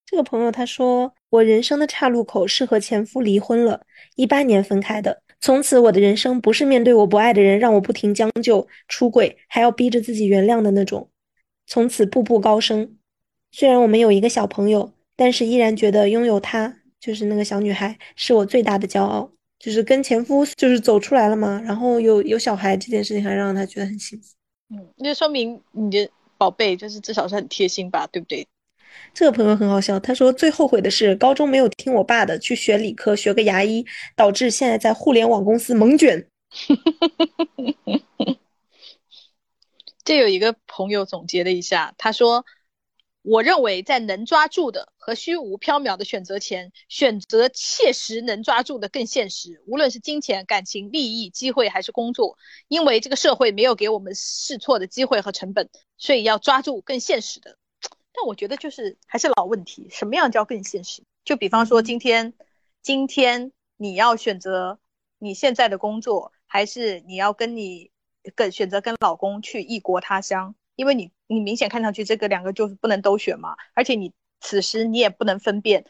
[0.07, 3.81] 这个朋友他说，我人生的岔路口是和前夫离婚了，
[4.17, 5.23] 一八年分开的。
[5.41, 11.09] 从此，我的人生不是面对我不爱的人，让我不停将就、出轨，还要逼着自己原谅的那种。
[11.67, 12.97] 从此步步高升。
[13.51, 19.31] 虽然我们有一个小朋友，但是依然觉得拥有她，就是那个小女孩，是我最大的骄傲。
[19.59, 24.35] 就是跟前夫就是走出来了嘛，然后有有小孩这件事情，还让他觉得很幸福。
[24.71, 28.47] 嗯，那说明你的宝贝就是至少是很贴心吧，对不对？
[29.13, 33.85] 这个朋友很好笑，他说最后悔的是高中没有听我爸的去学理科，学个牙医，
[34.17, 36.29] 导致现在在互联网公司猛卷。
[40.05, 42.45] 这有一个朋友总结了一下，他说
[43.23, 49.63] ：“我认为在能抓住的和虚无缥缈的选择前，选择切实能抓住的更现实。
[49.67, 52.37] 无论是金钱、感情、利益、机会还是工作，
[52.69, 57.57] 因为这个社会没有给我们试错的机会和成本，所以要抓住更现实的。”
[58.15, 61.03] 但我觉得就是还是老问题，什么样叫更现实？
[61.25, 62.33] 就比方说今天，
[62.81, 64.79] 今天你要选择
[65.19, 67.91] 你现在的工作，还是你要跟你
[68.37, 70.55] 跟选择跟老公去异国他乡？
[70.77, 75.85] 因为你你明显看上去这个两个就是不能都选嘛，而且你此时你也不能分辨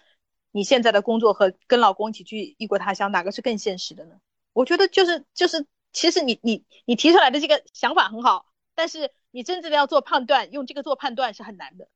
[0.50, 4.16] 你现在的工作和跟老公一起去异国他乡哪个是更现实的呢？
[4.52, 11.88] 我觉得就是就是其实你你你提出来的这个想法很好，但是你真正的要做判断，用这个做判断是很难的。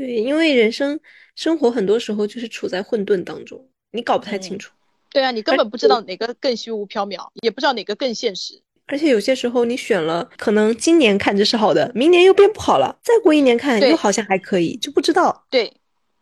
[0.00, 0.98] 对，因为人生
[1.36, 4.72] 生活很多时候就是处在混沌当中，你搞不太清楚。
[5.10, 8.62] 对啊，你根本不知道哪个更虚无缥缈，也不知道哪个更现实。
[8.86, 15.46] 而且有些时候你选了，可能今年看着是好的，明年又变不好了，再过一年看又好像还可以，就不知道。
[15.50, 15.70] 对，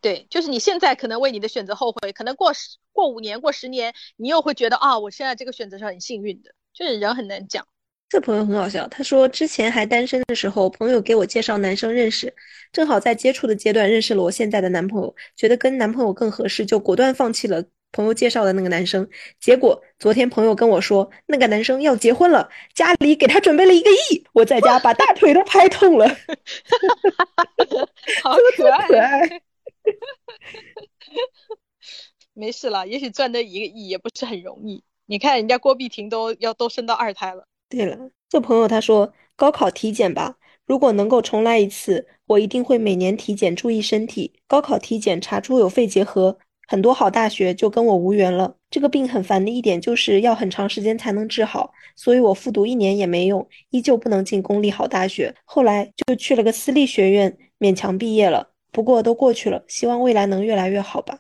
[0.00, 6.50] 对，就是你现在可能为你的选择后悔，可能过十、过五年、过十年，你又会觉得啊，我现在这个选择是很幸运的。
[6.74, 7.64] 就是人很难讲。
[8.08, 12.34] 这朋友很好笑，他说之前还单身的时候，朋友给我介绍男生认识，
[12.72, 19.06] 正好在接触的阶段认识了我现在的男朋友，觉得跟男朋友更合适，就果断放弃了朋友介绍的那个男生。
[19.38, 26.08] 结果昨天朋友跟我说，那个男生要结婚了，家里给他准备了一个亿，我在家把大腿都拍痛了，
[28.24, 29.42] 好可爱。
[32.32, 34.82] 没事了，也许赚的一个亿也不是很容易。
[35.04, 37.46] 你看人家郭碧婷都要都生到二胎了。
[37.68, 44.32] 对了，这朋友他说高考体检吧，如果能够重来一次，我一定会每年体检，注意身体。
[44.46, 48.56] 高考体检查出有肺结核，很多好大学就跟我无缘了。
[48.70, 55.34] 这个病很烦的一点就是要很长时间才能治好，所以我复读一年也没用，依旧不能进公立好大学。
[55.44, 58.50] 后来就去了个私立学院，勉强毕业了。
[58.72, 61.18] 不过都过去了，希望未来能越来越好吧。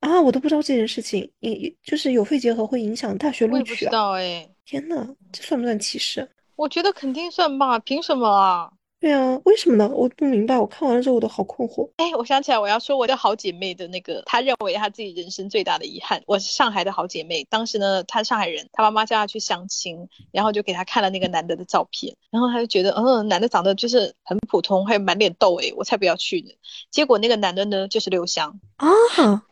[0.00, 3.74] 啊，我都不知道这件事情，也就是有肺结核会影响大学录取啊？
[3.74, 4.48] 不知道哎。
[4.64, 6.28] 天呐，这算不算歧视？
[6.56, 8.70] 我觉得肯定算吧，凭什么啊？
[9.00, 9.88] 对啊，为什么呢？
[9.94, 10.58] 我不明白。
[10.58, 11.88] 我看完了之后，我都好困惑。
[11.98, 16.20] 哎，我想起来，我要说我的好姐妹的那个，她认为她自己人生最大的遗憾。
[16.26, 26.50] 我是上海的好姐妹，当时呢，她上海人，她妈妈叫她去相亲，然后就给她看了那个男的的照片，然后她就觉得，嗯，男的长得就是很普通，还有满脸痘，哎，我才不要去呢。
[26.90, 28.92] 结果那个男的呢，就是刘翔啊。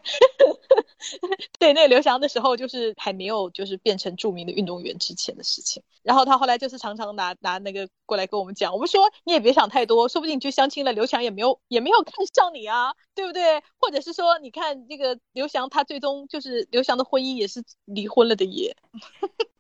[1.61, 5.81] 对，那个刘翔的时候，就是还没有就是变成著名的运动员之前的事情。
[6.03, 13.63] 然后他后来就是常常拿拿那个过来跟我们讲，我们说你也别想太多，说不定去相亲了，刘翔也没有也没有 看上你啊，对不对？
[13.79, 18.75] 或者是说，你看这个刘翔，他最终就是刘翔的婚姻也是离婚了的耶。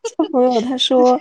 [0.03, 1.20] 这朋友他说，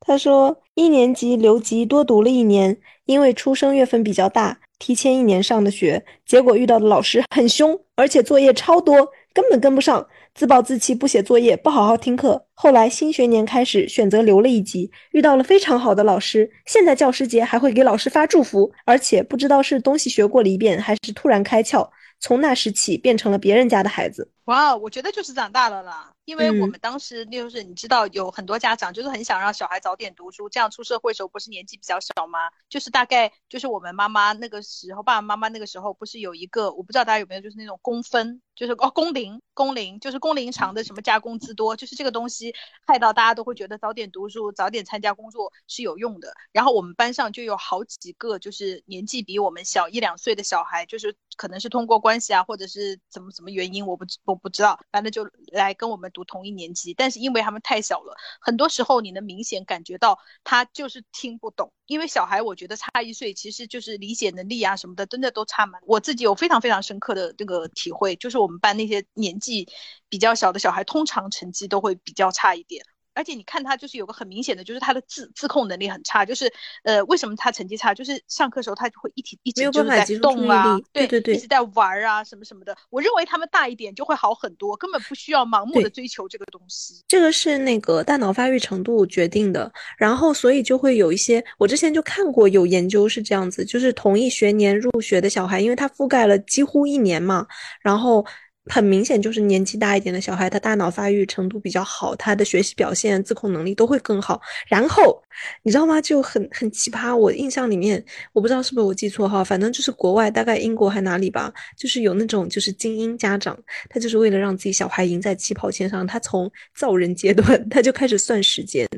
[0.00, 4.58] 他说一年级留级多读了一年，因为出生月份比较大。
[4.78, 12.46] 提前一年上的学，结果遇到的老师很凶，而且作业超多，根本跟不上，自暴自弃，不写作业，不好好听课。
[12.52, 21.88] 后来新学年开始，选择留了一级，遇到了非常好的老师，现在教师节还会给老师发祝福，而且不知道是东西学过了一遍，还是突然开窍，
[22.20, 24.30] 从那时起变成了别人家的孩子。
[24.44, 32.50] 哇，我觉得就是长大了啦，因为我嗯们当时就是你知道有很多家长就是很想让小孩早点读书，这样出社会时候不是年纪比较小吗？
[32.68, 42.52] 就是大概就是我们妈妈那个时候，爸爸妈妈那个时候不是有一个，我不知道大家有没有，就是那种工分，就是哦工龄工龄，就是工龄长的什么加工资多，就是这个东西
[42.84, 46.34] 害到大家都会觉得早点读书，早点参加工作是有用的。
[46.50, 56.94] 然后我们班上就有好几个就是年纪比我们小一两岁的小孩，就是可能是通过关系啊，或者是怎么什么原因，我不知我不知道，反正就来跟我们读同一年级。
[56.94, 65.78] 但是因为他们太小了，很多时候你能明显感觉到他就是听不懂，因为小孩我觉得差一岁，其实就是理解能力啊什么的，真的都差蛮。
[65.84, 69.68] 我自己有非常非常深刻的这个体会，就是我们班那些年纪
[70.08, 72.82] 比较小的小孩，通常成绩都会比较差一点。
[73.16, 76.52] 而且你看他就是有个很明显的，就是他的自自控能力很差，就是
[76.84, 77.94] 呃，为什么他成绩差？
[77.94, 82.76] 就是上课时候他就会一提一直就是在动啊力，对对对一直在玩啊什么什么的。
[82.90, 87.02] 我认为他们大一点就会好很多，根本不需要盲目的追求这个东西。
[87.08, 97.46] 这个是那个大脑发育程度决定的，然后所以就会有一些，我之前就看过有研究是这样子，就是同一学年入学的小孩，因为他覆盖了几乎一年嘛，
[97.80, 98.24] 然后
[98.68, 104.40] 很明显就是年纪大一点的小孩，他大脑发育程度比较好，他的学习表现、自控能力都会更好。
[104.66, 105.22] 然后
[105.62, 106.00] 你知道吗？
[106.00, 113.56] 就很很奇葩，我印象里面，我不知道是不是我记错哈，反正就是国外，大概英国还哪里吧，就是有那种就是精英家长，
[113.88, 118.88] 他就是为了让自己小孩赢在起跑线上，他从造人阶段 他就开始算时间，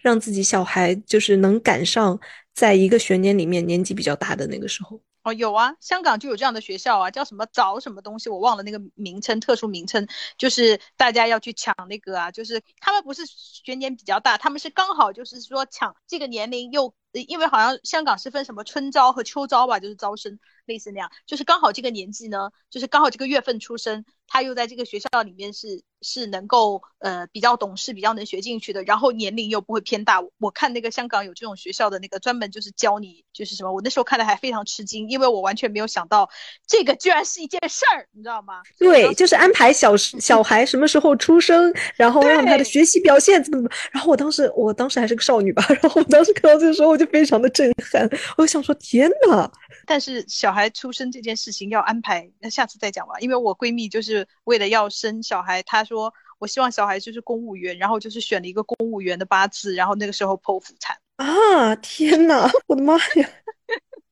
[0.00, 2.18] 让自己小孩就是能赶上
[2.54, 5.00] 在一个学年里面年纪比较大的那个时候。
[5.26, 10.06] 哦，有啊，香港就有这样的学校啊，叫什么早什么东西，我忘了那个名称，特殊名称，
[10.38, 30.20] 就是大家要去抢那个啊，就是他们不是学年比较大，他们是刚好就是说抢这个年龄又，因为好像香港是分什么春招和秋招吧，就是招生类似那样，就是刚好这个年纪呢，就是刚好这个月份出生，他又在这个学校里面是是能够呃比较懂事、比较能学进去的，然后年龄又不会偏大。
[30.38, 36.28] 我看那个香港有这种学校的那个专门就是教你就是什么，我那时候看的还非常吃惊，因为我完全没有想到
[36.66, 38.60] 这个居然是一件事儿，你知道吗？
[38.78, 43.70] 对，就是安排小时 小孩什么时候出生，然后让他的学习表现怎么怎么。
[43.92, 49.50] 然后我当时，我当时还是个少女吧，然后我当时看到这个时候，我就非常的震撼，我想说，天呐！
[49.86, 53.14] 但是小孩出生这件事情要安排，那下次再讲吧。
[53.20, 63.28] 因为我闺蜜就是为了要生小孩，她说我希望小孩就是公务员，然后就是选了一个公务员的八字，然后那个时候剖腹产，啊，天呐，我的妈呀！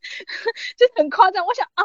[0.77, 1.45] 就很夸张。
[1.45, 1.85] 我想啊，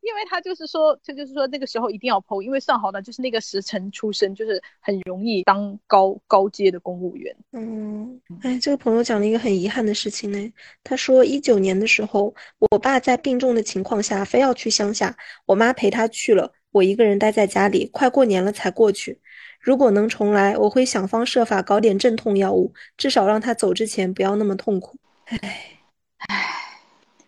[0.00, 7.34] 因为他就是说，他就是说那个时候一定要剖，因为算好了就是那个时辰出生，就是很容易当高高阶的公务员。
[7.52, 10.52] 嗯，哎，这个朋友讲了一个很遗憾的事情呢。
[10.82, 12.34] 他说，一九年的时候，
[12.70, 19.20] 我爸在病重的情况下非要去乡下，我妈陪他去了，我一个人待在家里，快过年了才过去。
[19.60, 24.96] 如果能重来，我会想方设法搞点镇痛药物，至少让他走之前不要那么痛苦。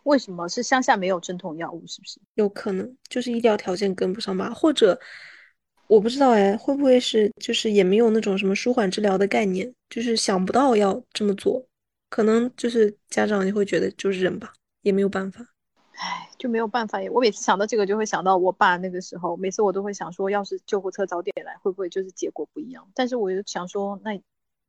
[0.04, 1.86] 为什么是乡下没有镇痛药物？
[1.86, 2.20] 是不是？
[2.34, 4.98] 有可能就是医疗条件跟不上吧，或者
[5.86, 11.66] 我不知道哎，会不会是就是也没有那种什么舒缓治疗的概念，就是想不到要这么做，
[12.08, 15.44] 可能就是家长就会觉得就是忍吧，也没有办法。
[15.92, 17.10] 唉，就没有办法耶。
[17.10, 22.88] 我每次想到这个，就会想到我爸那个时候，每次我都会想说，要是救护车早点来，会不会就是结果不一样？
[22.94, 24.18] 但是我又想说，那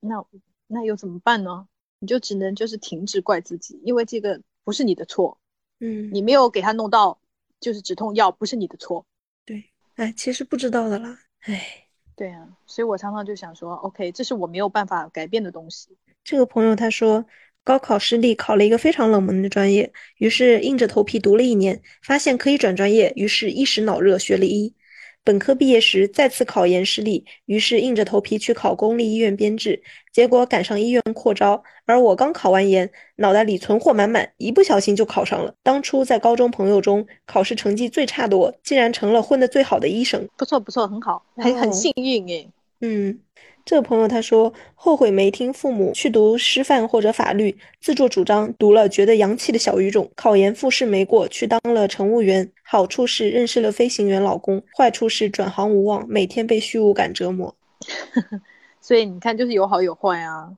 [0.01, 0.25] 那
[0.67, 1.67] 那又怎么办呢？
[1.99, 5.39] 你就只能就是停止怪自己，因为这个不是你的错，
[5.79, 7.19] 嗯，你没有给他弄到
[7.59, 9.05] 就是止痛药，不是你的错。
[9.45, 15.97] 对，哎，其实不知道的啦，哎，对啊，所以我常常就想说，OK，这是我没有办法改变的东西。
[16.23, 17.25] 这个朋友他说，
[17.63, 24.75] 高考失利，考了一个非常冷门的专业，于是硬着头皮读了一年，发现可以转专业，于是一时脑热学了医。
[25.23, 35.53] 本科毕业时再次考研失利，于是硬着头皮去考公立医院编制，结果赶上医院扩招，而我刚考完研，脑袋里存货满满，一不小心就考上了。
[35.61, 40.27] 当初在高中朋友中，考试成绩最差的我，竟然成了混得最好的医生。
[40.35, 42.49] 不错不错，很好，很很哦幸运诶。
[42.79, 43.19] 嗯，
[43.63, 52.51] 这个朋友他说后悔没听父母去读师范或者法律，自作主张读了觉得洋气的小语种，考研复试没过，去当了乘务员。
[52.71, 57.53] 好处是认识了飞行员老公，坏处是转行无望，每天被虚无感折磨。
[58.79, 60.53] 所以你看，就是有好有坏啊。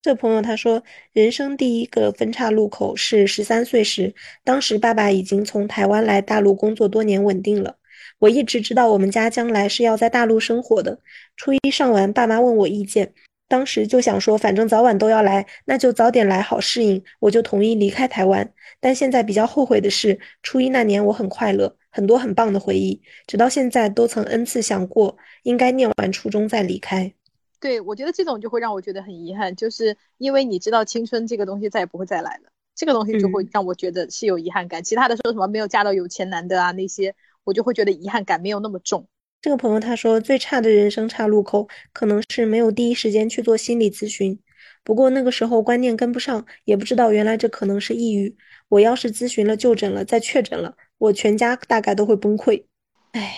[0.00, 0.82] 这朋友他说，
[1.12, 7.76] 人生第一个分岔路口是十三岁时，当时爸爸已经从台湾来大陆工作多年，稳定了。
[8.20, 11.00] 我一直知道我们家将来是要在大陆生活的。
[11.36, 13.12] 初一上完，爸妈问我意见，
[13.50, 18.48] 当时就想说，反正早晚都要来，那就早点来好适应，我就同意离开台湾。
[18.78, 27.12] 但现在比较后悔的是，初一那年我很快乐，很多很棒的回忆，直到现在都曾 n 次想过，应该念完初中再离开。
[27.58, 34.84] 对，我觉得这种就会让我觉得很遗憾，就是因为你知道青春这个东西再也不会再来了，这个东西就会让我觉得是有遗憾感。
[34.84, 39.08] 其他的说什么没有嫁到有钱男的啊那些，我就会觉得遗憾感没有那么重。
[39.42, 44.38] 这个朋友他说，最差的人生岔路口可能是没有第一时间去做心理咨询，
[44.84, 48.36] 不过那个时候观念跟不上，也不知道原来这可能是抑郁。
[48.68, 52.64] 我要是咨询了就诊了再确诊了，我全家大概都会崩溃。
[53.12, 53.34] 唉，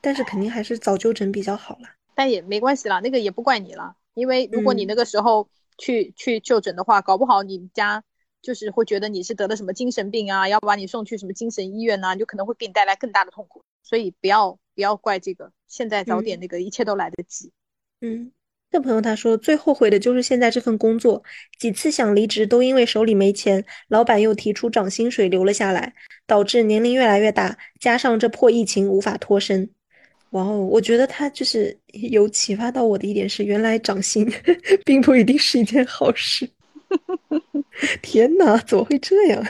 [0.00, 1.94] 但是肯定还是早就诊比较好啦。
[2.16, 5.48] 但也没关系啦，那个也不怪你了，因为如果你那个时候
[5.78, 8.02] 去去就诊的话，搞不好你们家
[8.42, 13.62] 就是会觉得你是得了什么精神病啊，要把你送去什么精神医院呐，就可能会给你带来更大的痛苦。
[13.84, 17.52] 所以不要不要怪这个，现在早点那个，一切都来得及。
[18.00, 18.32] 嗯，
[18.70, 21.22] 这朋友他说最后悔的就是现在这份工作，
[21.58, 25.94] 几次想离职都因为手里没钱，老板又提出涨薪水留了下来，
[26.26, 29.70] 导致年龄越来越大，加上这破疫情无法脱身。
[30.30, 34.28] 哇哦，我觉得他就是有启发到我的一点是，原来涨薪
[34.84, 36.50] 并不一定是一件好事。
[38.02, 39.46] 天哪，怎么会这样？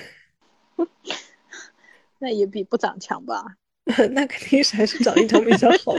[2.21, 3.57] 那也比不涨强吧？
[4.13, 5.95] 那肯定是还是找一张比较好。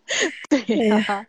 [0.48, 1.26] 对呀，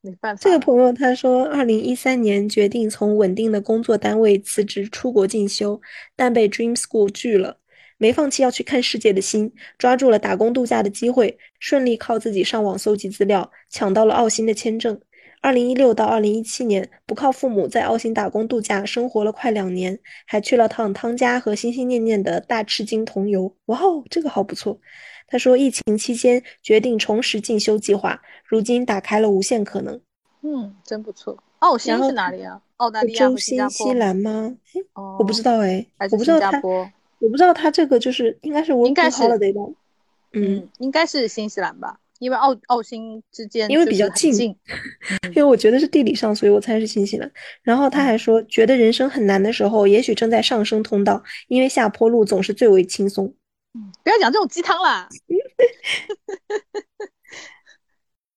[0.00, 0.40] 没办法。
[0.42, 5.80] 这个朋友他说，二零一三年决定从稳定的工作单位辞职出国进修，
[6.16, 7.58] 但被 Dream School 拒了。
[8.00, 15.00] 没放弃要去看世界的心，抓住了打工度假的机会，顺利靠自己上网搜集资料，抢到了澳新的签证。
[15.40, 23.56] 二零一六到二零一七年，不靠父母在澳新打工度假，生活了快两年，还去了趟汤加和心心念念的大赤金同游。
[23.66, 24.80] 哇哦，这个好不错。
[25.28, 30.00] 他说，疫情期间决定重拾进修计划，如今打开了无限可能。
[30.42, 31.36] 嗯，真不错。
[31.60, 32.60] 澳新是哪里啊？
[32.78, 34.56] 澳大利亚和新西兰吗？
[34.94, 36.60] 哦，我不知道哎，我不知道他。
[37.20, 39.24] 我不知道他这个就是应该是应该是
[40.34, 44.32] 嗯，应该是新西兰吧，因为澳澳新之间因为比较近，
[45.34, 47.28] 因为我觉得是地理上，所以我猜是新西兰。
[47.62, 53.34] 然后他还说，觉得人生很难的时候，也许正在上升通道，因为下坡路总是最为轻松。
[54.02, 55.08] 不要讲这种鸡汤啦。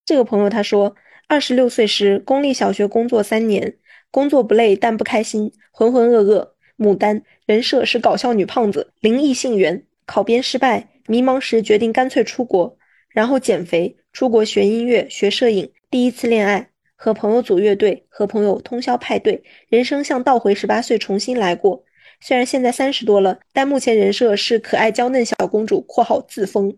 [0.06, 0.96] 这个朋友他说，
[1.28, 3.78] 二十六岁时公立小学工作三年，
[4.12, 6.52] 工作不累但不开心，浑浑噩噩。
[6.78, 12.76] 牡丹人设是搞笑女胖子，灵异性缘，考编失败，迷茫时决定干脆出国，
[13.10, 21.84] 然后减肥，出国学音乐，学摄影，第一次恋爱，和朋友组乐队，和朋友通宵派对，人生像倒回十八岁重新来过。
[22.22, 26.78] 虽然现在三十多了，但目前人设是可爱娇嫩小公主（括号自封）。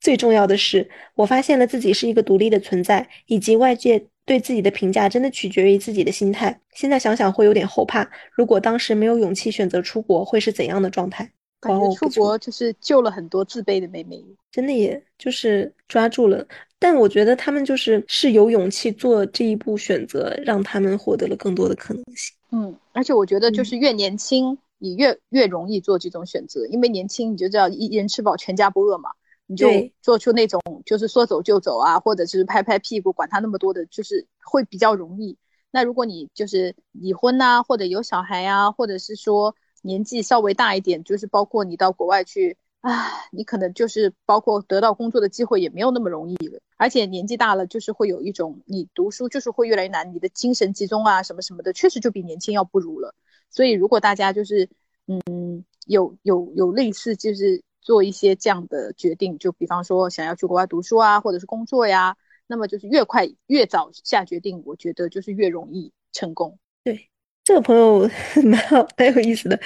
[0.00, 4.06] 最重要的是，我发现了自己是一个独立的存在，以及外界。
[4.26, 6.60] 对自己的评价真的取决于自己的心态。
[6.74, 11.28] 现在想想会有点后怕，如果当时没有勇气选择出国，会是怎样的状态？
[11.58, 16.46] 感觉出国就是救了很多自卑的妹妹，真的也就是抓住了。
[16.78, 22.32] 但我觉得他们就是是有勇气做这一步选择，让他们获得了更多的可能性。
[22.52, 29.10] 嗯，而且我觉得就是越年轻，你越越容易做这种选择，因为年轻你就知道一人吃饱全家不饿嘛。
[29.46, 29.68] 你就
[30.00, 35.36] 做出那种就是说走就走啊，或者是拍拍屁股，管他那么多的，就是会比较容易。
[35.72, 46.60] 那如果你就是已婚呐，或者有小孩啊，或者是说年纪稍微大一点，就是包括你到国外去啊，你可能就是包括得到工作的机会也没有那么容易了。
[46.76, 53.14] 而且年纪大了，就是会有一种你读书就是会越来越难，你的精神集中啊什么什么的，确实就比年轻要不如了。
[53.50, 54.68] 所以如果大家就是
[55.06, 57.62] 嗯有有有类似就是。
[57.82, 62.14] 做一些这样的决定，就比方说想要去国外读书啊，或者是工作呀，
[62.46, 66.58] 那么就是越快越早下决定，我觉得就是越容易成功。
[66.84, 67.08] 对，
[67.42, 68.06] 这个朋友
[68.44, 69.58] 蛮好，蛮有意思的。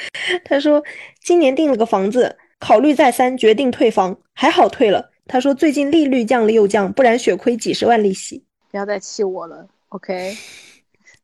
[0.44, 0.80] 他说
[1.22, 5.10] 今年订了个房子，考虑再三，决定退房，还好退了。
[5.26, 8.44] 他说最近利率降了又降，不然血亏几十万利息。
[8.70, 10.36] 不要再气我了，OK。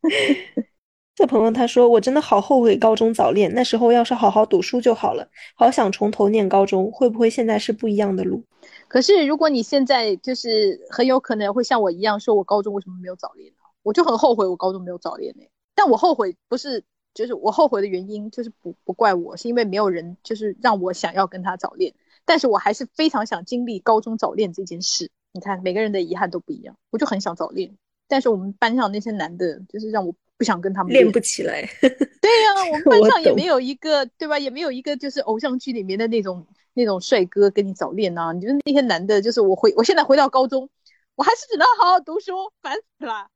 [1.14, 5.28] 这朋友他说：“我真的好后悔高中早恋，那时候要是好好读书就好了。
[5.54, 8.42] 好想从头念高中，会不会现在是不一样的路？
[8.88, 13.56] 可是如果你现在就是很有可能会像我一样，说我高中为什么没有早恋呢？
[13.82, 15.42] 我就很后悔我高中没有早恋呢。
[15.74, 16.82] 但我后悔不是，
[17.14, 21.94] 就是我后悔的原因就是不不怪我，是因为没有人就是让我想要跟他早恋。
[22.24, 25.10] 但是我还是非常想经历高中早恋这件事。
[25.32, 27.76] 你看每个人的遗憾都不一样，我就很想早恋。
[28.08, 31.60] 但是我们班上那些男的，就是让我。”不想跟他们练不起来。
[31.82, 34.38] 对呀，我们 班上也没有一个，对吧？
[34.38, 38.32] 也没有一个就是偶像剧里面的那种那种帅哥跟你早恋呐。
[38.32, 40.70] 你觉得那些男的，就是我回我现在回到高中，
[41.14, 42.32] 我还是只能好好读书，
[42.62, 43.28] 烦死了。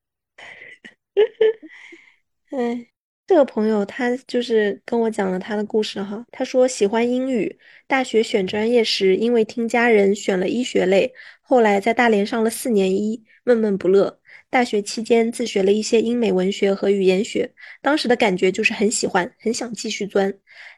[2.56, 2.86] 哎，
[3.26, 6.24] 这个朋友他就是跟我讲了他的故事哈。
[6.30, 14.20] 他说喜欢英语，大学选专业时因为听家人选了医学类，后来在大连上了四年医，闷闷不乐。
[14.50, 17.50] 大学期间自学了一些英美文学和语言学，
[17.82, 20.32] 当时的感觉就是很喜欢，很想继续钻。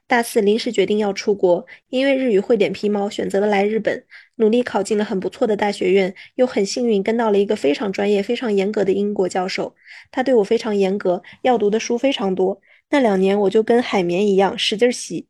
[0.08, 4.04] 大四临时决定要出国，因为日语会点皮毛，选择了来日本，
[4.36, 9.74] 努力考进了很不错的大学院，又很幸运跟到了一个非常专业、非常严格的英国教授。
[10.12, 12.60] 他对我非常严格，要读的书非常多。
[12.90, 15.26] 那两年我就跟海绵一样使劲洗，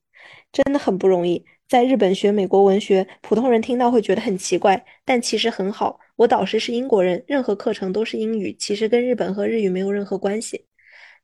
[0.53, 1.47] 真的很不容易。
[1.67, 5.99] 在日本学美国文学，普通人听到会觉得很奇怪，但其实很好。
[6.17, 10.67] 我导师是英国人，任何课程都是英语，其实跟日本和日语没有任何关系。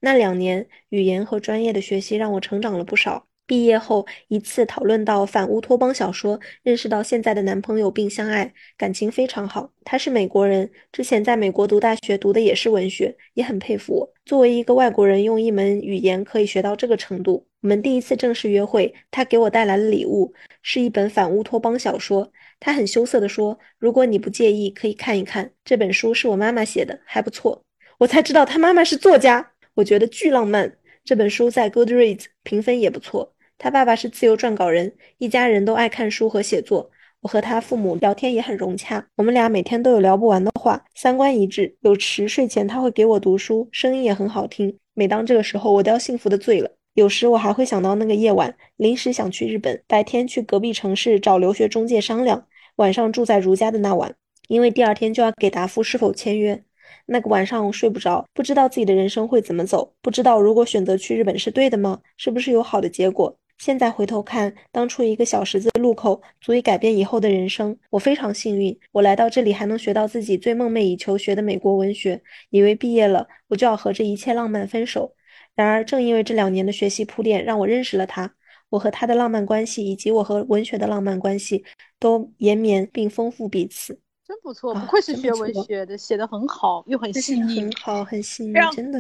[0.01, 3.27] 那两年语言和专业的学习让我成长了不少。
[3.53, 9.71] 毕业后一次讨论到反乌托邦小说，认识到现在的男朋友并相爱，感情非常好。
[9.85, 14.11] 他是美国人，之前在美国读大学，读的也是文学，也很佩服我。
[14.25, 17.47] 作为一个外国人，用一门语言可以学到这个程度。
[17.61, 20.33] 我们第一次正式约会，他给我带来了礼物，
[20.63, 22.33] 是一本反乌托邦小说。
[22.59, 27.63] 他很羞涩地说：“如果你不介意，可以看一看这本书，是我妈妈写的，还不错。”
[28.01, 30.79] 我才知道他妈妈是作家，我觉得巨浪漫。
[31.05, 33.32] 这本书在 Goodreads 评分也不错。
[33.63, 36.91] 他爸爸是自由撰稿人，一家人都爱看书和写作。
[37.21, 41.77] 我和他父母聊天也很融洽，我们俩每天都有聊不完的话，三观一致。
[41.83, 44.77] 有时睡前他会给我读书，声音也很好听。
[44.95, 46.69] 每当这个时候，我都要幸福的醉了。
[46.95, 52.45] 有时我还会想到那个夜晚，临时想去日本，白天去隔壁城市找留学中介商量，
[52.77, 54.13] 晚上住在如家的那晚，
[54.49, 56.61] 因为第二天就要给答复是否签约。
[57.07, 62.01] 那个晚上我睡不着，不知道自己的人生会怎么走，不知道如果选择去日本是对的吗？
[62.17, 63.39] 是不是有好的结果？
[63.63, 67.79] 现在回头看，当初一个小十字路口足以改变以后的人生。
[67.91, 75.15] 我非常幸运，我来到这里还能学到自己最梦寐以求学的美国文学，以为毕业了我就要和这一切浪漫分手。
[75.55, 78.35] 然而，正因为这两年的学习铺垫，让我认识了他。
[78.69, 81.65] 我和他的浪漫关系，以及我和文学的浪漫关系，
[82.01, 83.97] 都延绵并丰富彼此。
[84.27, 88.99] 真不错，不愧是学文学的，写的很好，又很细腻，很好，很细腻，真的。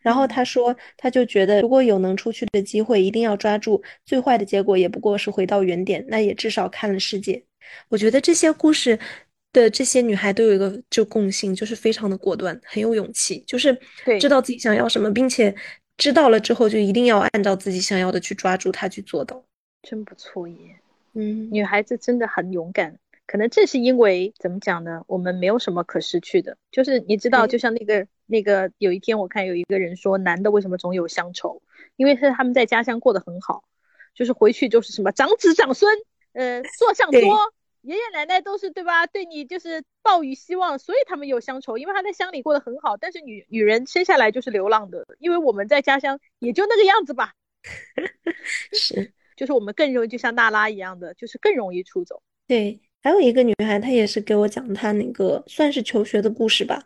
[0.00, 3.82] 然后他说，他就觉得如果有能出去的机会，一定要抓住。
[4.04, 7.42] 最坏的结果也不过是回到原点，那也至少看了世界。
[7.88, 8.98] 我觉得这些故事
[9.52, 13.76] 的这些女孩都有一个就共性，就是非常的果断，很有勇气，就是
[14.20, 15.54] 知道自己想要什么，并且
[15.96, 19.42] 知道了之后就一定要按照自己想要的去抓住它去做到。
[19.82, 20.56] 真不错耶，
[21.14, 22.96] 嗯，女孩子真的很勇敢。
[23.26, 25.02] 可能正是因为怎么讲呢？
[25.08, 31.60] 我们没有什么可失去的，就是你知道，就像那个那个，有一天我看有一个人说，男的为什么总有乡愁？
[31.96, 33.64] 因为是他们在家乡过得很好，
[34.14, 35.92] 就是回去就是什么长子长孙，
[36.34, 37.20] 呃，坐上桌，
[37.82, 39.06] 爷爷奶奶都是对吧？
[39.06, 42.96] 对你就是抱以希望，所以他们有乡愁，因为他在乡里过得很好。
[42.96, 47.32] 但是女女人生下来就是流浪的，因为我们在家乡也就那个样子吧。
[48.72, 52.22] 是，就是我们更容易就像娜拉一样的，就是更容易出走。
[52.46, 52.80] 对。
[53.06, 56.82] 还有一个女孩，她也是给我讲她那个算是求学的故事吧。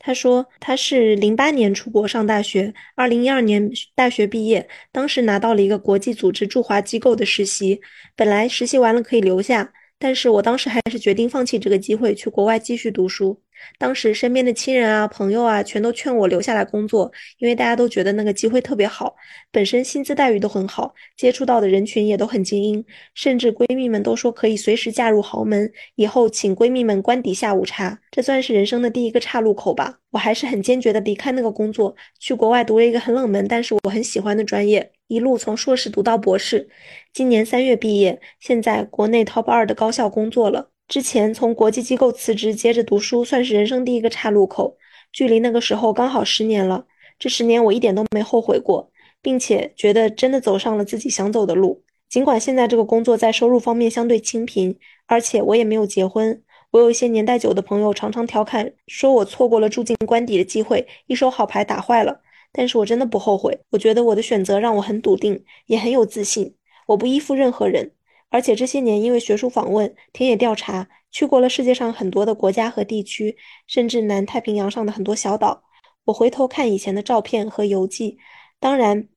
[0.00, 7.80] 她说她是零八年出国上大学，二零一二年大学毕业，当时拿到了一个国际组织驻华机构的实习，
[8.16, 13.40] 本来实习完了可以留下，但是我当时还是决定放弃这个机会，去国外继续读书。
[13.78, 19.14] 当时身边的亲人啊、朋友啊，全都劝我留下来工作，因为大家都觉得那个机会特别好，
[19.50, 22.84] 本身薪资待遇都很好，接触到的人群也都很精英，
[23.14, 29.98] 甚至闺蜜们都说可以随时嫁入豪门，以后请闺蜜们官邸下午茶，这算是人生的第一个岔路口吧。
[30.10, 36.68] 我还是很坚决的离开那个工作，去国外读了一个很冷门，但是我很喜欢的专业，一路从硕士读到博士，
[37.12, 40.69] 今年三月毕业，现在国内 top 二的高校工作了。
[40.90, 44.76] 之前从国际机构辞职，接着读书，算是人生第一个岔路口。
[45.12, 46.84] 距离那个时候刚好十年了，
[47.16, 48.90] 这十年我一点都没后悔过，
[49.22, 51.84] 并且觉得真的走上了自己想走的路。
[52.08, 54.76] 尽管现在这个工作在收入方面相对清贫，
[55.06, 56.42] 而且我也没有结婚。
[56.72, 62.20] 我有一些年代久的朋友常常调侃说我错过了住进官邸的机会，一手好牌打坏了。
[62.50, 66.56] 但是我真的不后悔，我觉得我的选择让我很笃定，也很有自信。
[66.88, 67.92] 我不依附任何人。
[68.30, 75.64] 而且这些年，因为学术访问、田野调查，去过了世界上很多的国家和地区，甚至南太平洋上的很多小岛。
[76.04, 78.18] 我回头看以前的照片和游记，
[78.60, 79.08] 当然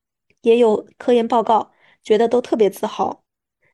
[0.41, 1.71] 也有科研报告，
[2.03, 3.23] 觉得都特别自豪。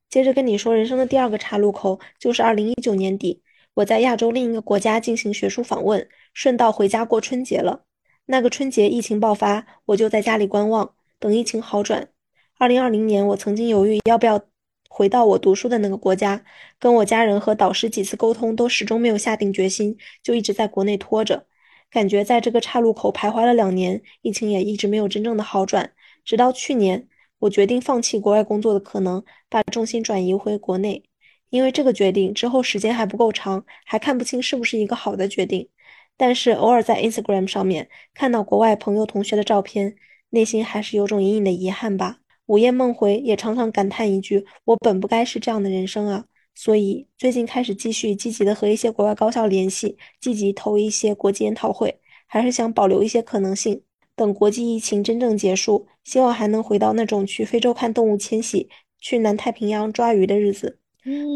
[0.10, 3.42] 接着跟你说，人生的第二个岔路口就是二零一九年底，
[3.76, 7.86] 我在亚洲另一个国家进行学术访问，顺道回家过春节了。
[8.26, 12.10] 那个春节疫情爆发，我就在家里观望，等疫情好转。
[12.58, 14.42] 二零二零年，我曾经犹豫要不要。
[14.90, 16.44] 回到我读书的那个国家，
[16.78, 21.46] 跟我家人和导师几次沟通，都始终没有下定决心，就一直在国内拖着。
[21.90, 25.94] 感觉在这个岔路口徘徊了两年，疫情也一直没有真正的好转。
[26.26, 27.08] 直到去年，
[27.40, 31.04] 我决定放弃国外工作的可能，把重心转移回国内。
[31.50, 35.70] 因为这个决定之后时间还不够长，还看不清是不是一个好的决定。
[36.18, 39.96] 但是偶尔在 Instagram 上面看到国外朋友同学的照片，
[40.30, 42.20] 内心还是有种隐隐的遗憾吧。
[42.50, 46.26] 午夜梦回，也常常感叹一句：我本不该是这样的人生啊。
[46.56, 51.96] 所以最近开始继续积极的和一些国外高校联系，积极投一些国际研讨会，
[52.26, 53.80] 还是想保留一些可能性。
[54.16, 58.68] 等国际疫情真正结束，希望还能回到那种去非洲看动物迁徙、
[59.00, 60.80] 去南太平洋抓鱼的日子。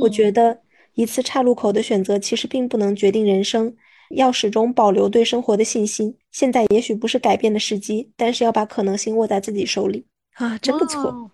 [0.02, 0.62] 我觉得
[0.96, 3.72] 一次岔路口的选择其实并不能决定人生，
[4.16, 6.18] 要始终保留对生活的信心。
[6.32, 11.32] 现在也许不是改变的时机，但是要把可能性握在自己手里啊，真不错。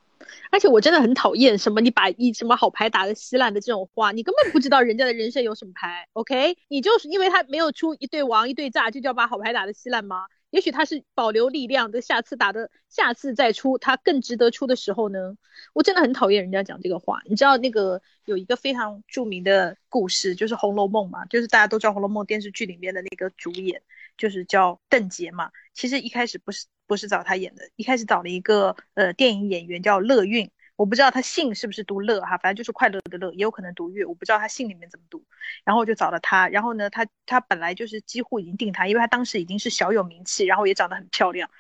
[0.51, 6.57] 而且我真的很讨厌什么你把一什么好牌打得稀烂的这种话，你根本不知道人家的人生有什么牌，OK？
[6.67, 10.26] 你就是因为他没有出一对王一对炸，就叫把好牌打得稀烂吗？
[10.49, 15.35] 也许他是保留力量的，下次打的，下次再出他更值得出的时候呢？
[15.73, 17.21] 我真的很讨厌人家讲这个话。
[17.26, 23.81] 你知道那个有一个非常著名的故事，就是《红楼梦》嘛，就是大家都知道《红楼梦》电视剧里面的那个主演，
[24.17, 25.51] 就是叫邓婕嘛。
[25.73, 26.65] 其实一开始不是。
[26.90, 35.24] 不是找他演的，一开始找了一个呃电影演员叫乐韵，我不知道他姓是不是读乐哈，反正就是快乐的乐，也有可能读乐，我不知道他姓里面怎么读。
[35.64, 41.52] 然后我就找了他，然后呢，他他本来就是几乎已经定他，因为他当时已经是小有名气，然后也长得很漂亮。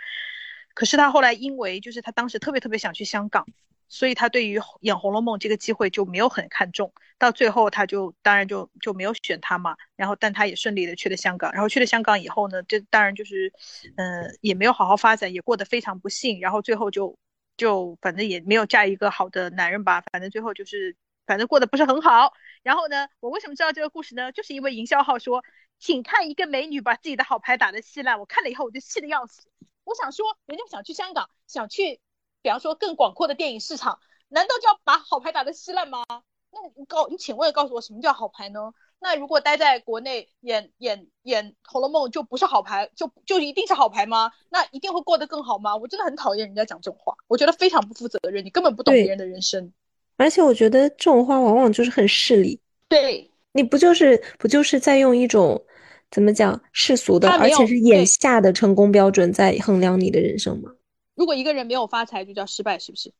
[0.73, 3.45] 可是他后来因为就是他当时特别特别想去香港。
[3.89, 9.75] 所以他对于演《红楼梦》这个机会就没有很看重，到最后他就当然就就没有选他嘛。
[9.95, 11.51] 然后，但他也顺利的去了香港。
[11.51, 13.51] 然后去了香港以后呢，这当然就是，
[13.97, 16.39] 嗯，也没有好好发展，也过得非常不幸。
[16.39, 17.17] 然后最后就
[17.57, 20.01] 就反正也没有嫁一个好的男人吧。
[20.11, 20.95] 反正最后就是
[21.25, 22.31] 反正过得不是很好。
[22.61, 24.31] 然后呢，我为什么知道这个故事呢？
[24.31, 25.43] 就是因为营销号说，
[25.79, 28.19] 请看一个美女把自己的好牌打得稀烂。
[28.19, 29.49] 我看了以后我就气得要死。
[29.83, 31.99] 我想说，人家想去香港，想去。
[32.41, 33.99] 比方说更广阔的电影市场，
[34.29, 36.03] 难道就要把好牌打得稀烂吗？
[36.51, 38.59] 那你告你请问告诉我什么叫好牌呢？
[39.01, 44.31] 那如果待在国内演演演《红楼梦》就不是好牌，就就一定是好牌吗？
[44.49, 45.75] 那一定会过得更好吗？
[45.75, 49.71] 我真的很讨厌人家讲这种话，我觉得非常不负责任，你根本不懂别人的人生。
[50.17, 52.59] 而且我觉得这种话往往就是很势利。
[52.89, 55.63] 对，你不就是不就是在用一种
[56.11, 60.71] 怎么讲世俗的，而且是眼下的成功标准在衡量你的人生吗？
[61.19, 63.11] 如果一个人没有发财，就叫失败，是不是？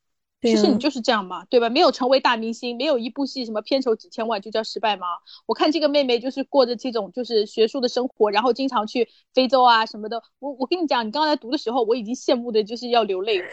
[0.41, 1.69] 其实你就是这样嘛，对吧？
[1.69, 5.05] 没有成为大明星，没有一部戏什么片酬几千万，就叫失败吗？
[5.45, 10.23] 我看这个妹妹就是过着这种就是学术的生活，然后经常去非洲啊什么的。
[10.39, 13.45] 我我跟你讲，你刚才读的时候，我已经羡慕的就是要流泪了。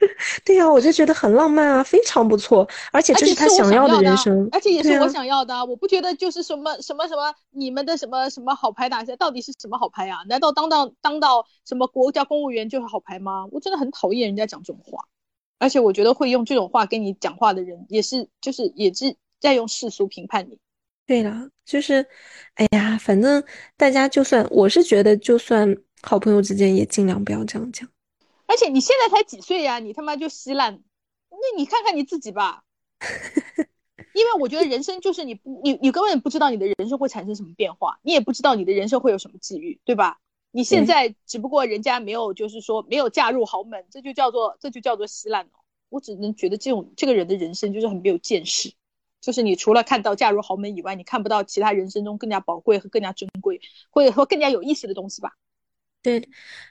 [0.44, 5.64] 对呀，我就觉得很浪漫啊，非常不错，而且这是他想要的人生，而且也是我想要的。
[5.66, 10.20] 我不觉得就是什么什么什么你们的什么什么好牌打下，到底是什么好牌啊？
[10.28, 13.46] 难道当到当到什么国家公务员就是好牌吗？
[13.52, 15.04] 我真的很讨厌人家讲这种话，
[15.58, 20.58] 而且我觉得会用这种话跟你讲话的人，也是就是也是在用世俗评判你。
[21.06, 22.06] 对了，就是
[22.54, 23.42] 哎呀，反正
[23.76, 27.86] 大家就算我是觉得，就算好朋友之间也尽量不要这样讲。
[28.50, 29.78] 而且你现在才几岁呀？
[29.78, 30.82] 你他妈就稀烂，
[31.30, 32.64] 那你看看你自己吧。
[34.12, 40.18] 因为我觉得人生就是你不你你根本不知道你的人生会产生什么变化，你也不知道你的人生会有什么际遇，对吧？
[40.50, 45.52] 你现在只不过人家没有就是说没有嫁入豪门，这就叫做这就叫做稀烂了。
[45.88, 48.72] 我只能觉得这种这个人的人生就是很没有见识，
[49.20, 53.60] 就是你除了看到嫁入豪门以外，你看不到其他人生中更加宝贵和更加珍贵，
[53.90, 55.36] 或者说更加有意思的东西吧。
[56.02, 56.26] 对，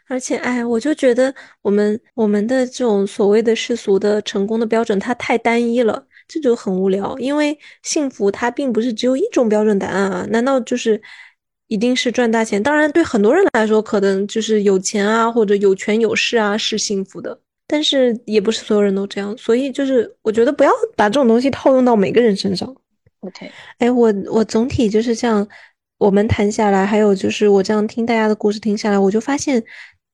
[0.08, 7.16] 而且哎，我就觉得我们我们的这种所谓的世俗的成功的标准，它太单一了，这就很无聊。
[7.20, 11.00] 因为幸福它并不是只有一种标准答案啊，难道就是
[11.68, 12.62] 一定是赚大钱？
[12.64, 19.38] 当然，对很多人来说，可能就是有钱啊，或者有权有势啊是幸福的，但是也不是所有人都这样。
[19.38, 22.76] 所以就是我觉得不要把这种东西套用到每个人身上。
[23.20, 25.48] OK，哎，我我总体就是这样。
[26.00, 29.62] 我们谈下来，还有就是我这样听大家的故事听下来，我就发现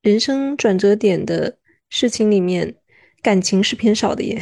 [0.01, 1.57] 人生转折点的
[1.91, 2.75] 事情里面，
[3.21, 4.41] 感情是偏少的耶。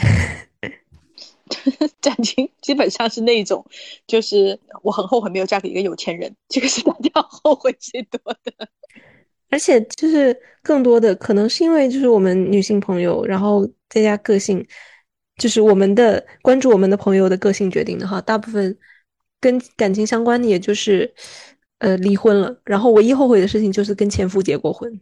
[2.02, 3.64] 感情基本上是那种，
[4.08, 8.70] 就是我很后悔没有嫁给一个有钱人，这个是大家后悔最多的。
[9.52, 14.66] 而且就是更多的可能是因为就是我们女性朋友，然后再加个性，
[15.36, 18.78] 就是我们的关注我们的朋友的个性决定的哈，大部分。
[19.44, 21.14] 跟感情相关的，也就是，
[21.80, 22.58] 呃，离婚了。
[22.64, 24.98] 然后唯一后悔的事情就是跟前夫结过婚。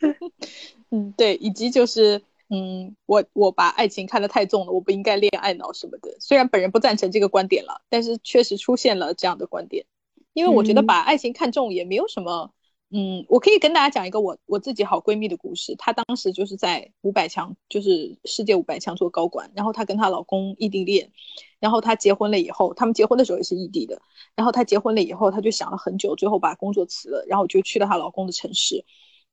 [0.90, 6.16] 嗯，对，以及就是，嗯，我我把爱情看得太重了，我不应该恋爱脑什么的。
[6.18, 9.86] 虽然本人不赞成这个观点了，但是确实出现了这样的观点。
[10.32, 12.50] 因为我觉得把爱情看重也没有什么，
[12.92, 15.76] 嗯，我可以跟大家讲一个我我自己好闺蜜的故事。
[15.76, 21.12] 她当时就是在五百强，就是世界五百强做高管，然后她跟她老公异地恋，
[21.60, 24.02] 然后她结婚了以后，他们结婚的时候也是异地的，
[24.34, 28.84] 然后她结婚了以后，她就想了很久，最后把工作辞了，然后就去了她老公的城市。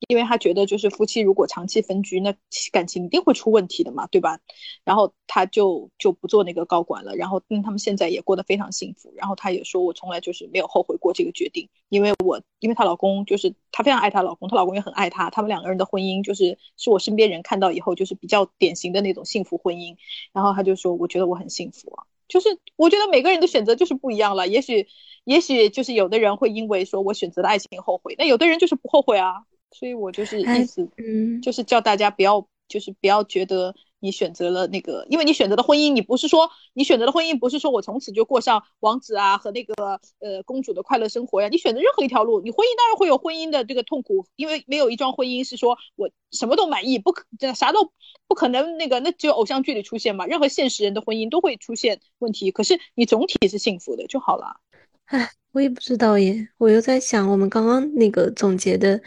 [0.08, 2.36] 因为她觉得，就是夫妻如果长期分居，那
[2.72, 4.40] 感情一定会出问题的嘛，对吧？
[4.84, 9.12] 然后她就就不做那个高管了，然后嗯，他们现在也过得非常幸福。
[9.16, 19.98] 然后她也说，我从来就是没有后悔过这个决定，因为我因为她老公就是她非常爱她老公，她老公也很爱她，他们两个人的婚姻就是是我身边人看到以后就是比较典型的那种幸福婚姻。
[20.32, 24.88] 然后她就说，我觉得我很幸福啊，就是我觉得每个人的选择就是不一样了，也许
[25.24, 29.46] 也许就是有的人会因为说我选择了爱情后悔，那有的人就是不后悔啊。
[29.72, 39.74] 所以我就是意思，嗯，就是叫大家不要，就是不要觉得你选择了那个，因为你选择的婚姻，你不是说你选择的婚姻，不是说我从此就过上王子啊和那个
[40.20, 41.50] 呃公主的快乐生活呀。
[41.50, 47.24] 你选择任何一条路，你婚姻当然会有婚姻的这个痛苦，因为没有一桩婚姻是说我什么都满意，不可
[47.54, 47.92] 啥都
[48.28, 50.26] 不可能那个，那只有偶像剧里出现嘛。
[50.26, 54.62] 任何现实人的婚姻都会出现问题，可是你总体是幸福的就好了。
[55.06, 59.02] 唉，我也不知道耶，我又在想我们刚刚那个总结的。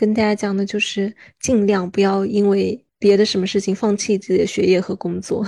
[0.00, 5.44] 跟大家讲的就是尽量不要因为别的什么事情放弃自己的学业和工作。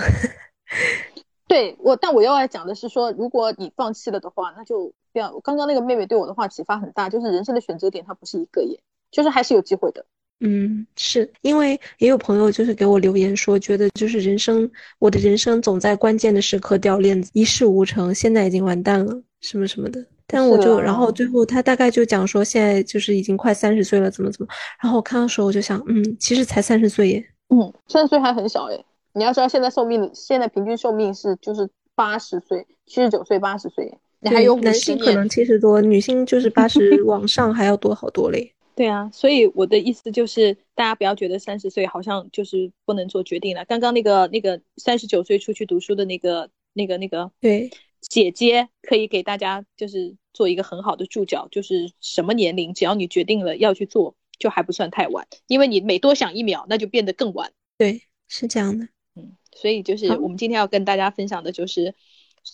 [1.49, 5.39] 对我，但我要来讲的是说，如果你放弃了的话，那就不要。
[5.39, 10.05] 刚刚那个妹妹对我的话启发很大，就是人生的选择点它不是一个耶，就是还是有机会的。
[10.41, 14.69] 嗯，是因为也有朋友就是给我留言说，觉得就是人生，
[14.99, 20.05] 我的人生总在关键的时刻掉链子，一事无成，现在已经完蛋了，什么什么的。
[20.33, 24.47] 但我就，然后最后他大概就讲说，现在就是已经快三十岁了，怎么怎么。
[24.81, 28.83] 然后我看到时候我就想，嗯，其实才三十岁耶，嗯，三十岁还很小哎。
[29.13, 38.51] 你要知道，现在寿命，现在平均寿命是就是八十岁，七十九岁，八十岁，你还有男性可能七十多，女性就是八十 往上还要多好多嘞。
[38.75, 43.63] 对啊，所以我的意思就是，大家不要觉得三十岁好像就是不能做决定了。
[43.65, 47.69] 刚刚那个那个三十九岁出去读书的那个那个那个，对。
[48.09, 57.51] 姐姐可以给大家就是做一个很好的注脚，就是什么年龄，只要你决定了要去做，就还不算太晚，因为你每多想一秒，那就变得更晚。
[57.77, 58.87] 对，是这样的。
[59.15, 61.95] 嗯，所以就是我们今天要跟大家分享的就是，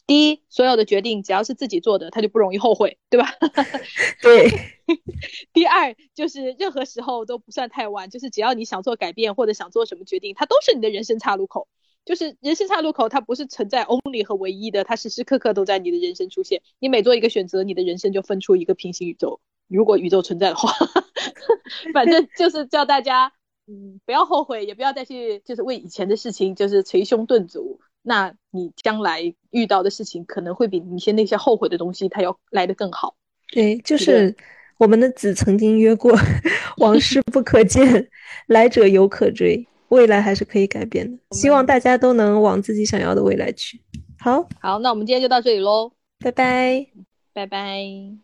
[0.06, 3.34] 第一，所有的决定只要是自己做的，他就不容易后悔，对吧？
[4.22, 4.50] 对。
[5.54, 11.68] 第二，就是任何时候都不算太晚，就是只要你想做改变或者想做什么决定，它都是你的人生岔路口。
[12.10, 16.60] 就是人生岔路口，它不是存在 only 和唯一的，它时时刻刻都在你的人生出现。
[16.80, 19.40] 你每做一个选择，你的人生就分出一个平行宇宙。
[19.68, 20.74] 如果宇宙存在的话，
[21.94, 23.32] 反正就是叫大家，
[23.68, 27.80] 嗯，不要后悔，也不要再去，就是为以前的事情就是捶胸顿足。
[28.02, 33.16] 那你将来遇到的事情，可能会比你先那些后悔的东西，它要来的更好。
[33.52, 34.36] 对，就是
[34.80, 36.18] 我们的子曾经约过，
[36.78, 38.10] 往事不可见，
[38.48, 39.68] 来者犹可追。
[39.90, 43.80] 未来还是可以改变的，希望大家都能往自己想要的未来去。
[44.20, 46.88] 好好，那我们今天就到这里喽，拜拜，
[47.34, 48.20] 拜拜。